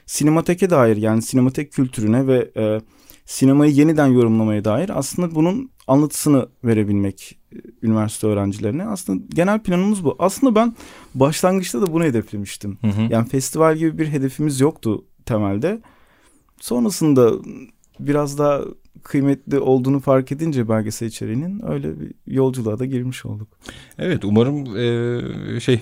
sinemateke 0.06 0.70
dair 0.70 0.98
yani 0.98 1.22
sinematek 1.22 1.72
kültürüne 1.72 2.28
ve 2.28 2.52
e, 2.58 2.82
sinemayı 3.28 3.72
yeniden 3.72 4.08
yorumlamaya 4.08 4.66
dair 4.66 5.00
aslında 5.00 5.36
bunun 5.36 5.70
anlatısını 5.88 6.48
verebilmek 6.64 7.38
e, 7.52 7.58
üniversite 7.82 8.28
öğrencilerine. 8.28 8.86
Aslında 8.86 9.24
genel 9.30 9.60
planımız 9.60 10.04
bu. 10.04 10.16
Aslında 10.20 10.56
ben 10.56 10.76
başlangıçta 11.16 11.82
da 11.82 11.94
bunu 11.94 12.04
hedeflemiştim. 12.04 12.78
Hı 12.82 12.88
hı. 12.88 13.02
Yani 13.10 13.28
festival 13.28 13.78
gibi 13.78 13.98
bir 13.98 14.08
hedefimiz 14.08 14.60
yoktu 14.60 15.06
temelde. 15.26 15.82
Sonrasında 16.62 17.32
biraz 18.00 18.38
daha 18.38 18.62
kıymetli 19.04 19.60
olduğunu 19.60 20.00
fark 20.00 20.32
edince 20.32 20.70
belgesel 20.70 21.08
içeriğinin 21.08 21.72
öyle 21.72 22.00
bir 22.00 22.12
yolculuğa 22.28 22.80
da 22.80 22.86
girmiş 22.86 23.26
olduk. 23.26 23.48
Evet 24.00 24.26
umarım 24.26 24.78
e, 24.78 25.60
şey 25.60 25.82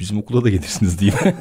bizim 0.00 0.18
okula 0.18 0.44
da 0.44 0.50
gelirsiniz 0.50 0.98
diyeyim. 0.98 1.20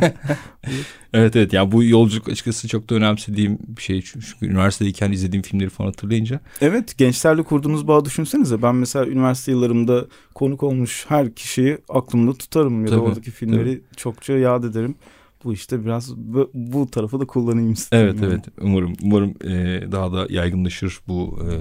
evet 1.13 1.35
evet 1.35 1.53
yani 1.53 1.71
bu 1.71 1.83
yolculuk 1.83 2.29
açıkçası 2.29 2.67
çok 2.67 2.89
da 2.89 2.95
önemsediğim 2.95 3.57
bir 3.67 3.81
şey. 3.81 4.01
Çünkü 4.01 4.45
üniversitedeyken 4.45 5.11
izlediğim 5.11 5.43
filmleri 5.43 5.69
falan 5.69 5.89
hatırlayınca. 5.89 6.39
Evet 6.61 6.97
gençlerle 6.97 7.43
kurduğunuz 7.43 7.87
bağ 7.87 8.05
düşünsenize. 8.05 8.61
Ben 8.61 8.75
mesela 8.75 9.07
üniversite 9.07 9.51
yıllarımda 9.51 10.05
konuk 10.35 10.63
olmuş 10.63 11.05
her 11.07 11.35
kişiyi 11.35 11.77
aklımda 11.89 12.33
tutarım. 12.33 12.81
Ya 12.81 12.87
tabii, 12.87 12.99
da 12.99 13.03
oradaki 13.03 13.31
filmleri 13.31 13.79
tabii. 13.79 13.95
çokça 13.97 14.33
yad 14.33 14.63
ederim. 14.63 14.95
Bu 15.43 15.53
işte 15.53 15.85
biraz 15.85 16.15
bu, 16.17 16.51
bu 16.53 16.91
tarafı 16.91 17.19
da 17.19 17.25
kullanayım 17.25 17.73
istedim. 17.73 18.03
Evet 18.03 18.21
yani. 18.21 18.33
evet 18.33 18.45
umarım 18.61 18.93
umarım 19.03 19.29
e, 19.29 19.83
daha 19.91 20.13
da 20.13 20.27
yaygınlaşır 20.29 20.99
bu 21.07 21.39
e, 21.41 21.53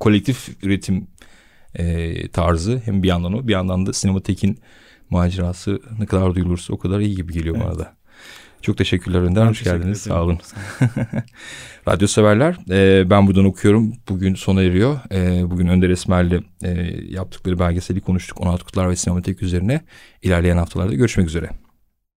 kolektif 0.00 0.48
üretim 0.62 1.06
e, 1.74 2.28
tarzı. 2.28 2.82
Hem 2.84 3.02
bir 3.02 3.08
yandan 3.08 3.32
o 3.32 3.48
bir 3.48 3.52
yandan 3.52 3.86
da 3.86 3.92
sinematekin 3.92 4.58
macerası 5.12 5.80
ne 5.98 6.06
kadar 6.06 6.34
duyulursa 6.34 6.72
o 6.72 6.78
kadar 6.78 7.00
iyi 7.00 7.16
gibi 7.16 7.32
geliyor 7.32 7.56
evet. 7.56 7.66
bana 7.66 7.78
da. 7.78 7.94
Çok 8.62 8.78
teşekkürler 8.78 9.20
Önder. 9.20 9.46
Hoş 9.46 9.64
geldiniz. 9.64 10.00
Sağ 10.00 10.22
olun. 10.22 10.38
Radyo 11.88 12.06
severler. 12.08 12.56
E, 12.70 13.10
ben 13.10 13.26
buradan 13.26 13.44
okuyorum. 13.44 13.92
Bugün 14.08 14.34
sona 14.34 14.62
eriyor. 14.62 14.98
E, 15.12 15.50
bugün 15.50 15.66
Önder 15.66 15.90
Esmer'le 15.90 16.40
e, 16.64 16.70
yaptıkları 17.08 17.58
belgeseli 17.58 18.00
konuştuk. 18.00 18.40
16 18.40 18.64
Kutlar 18.64 18.90
ve 18.90 18.96
Sinematek 18.96 19.42
üzerine. 19.42 19.80
İlerleyen 20.22 20.56
haftalarda 20.56 20.94
görüşmek 20.94 21.28
üzere. 21.28 21.50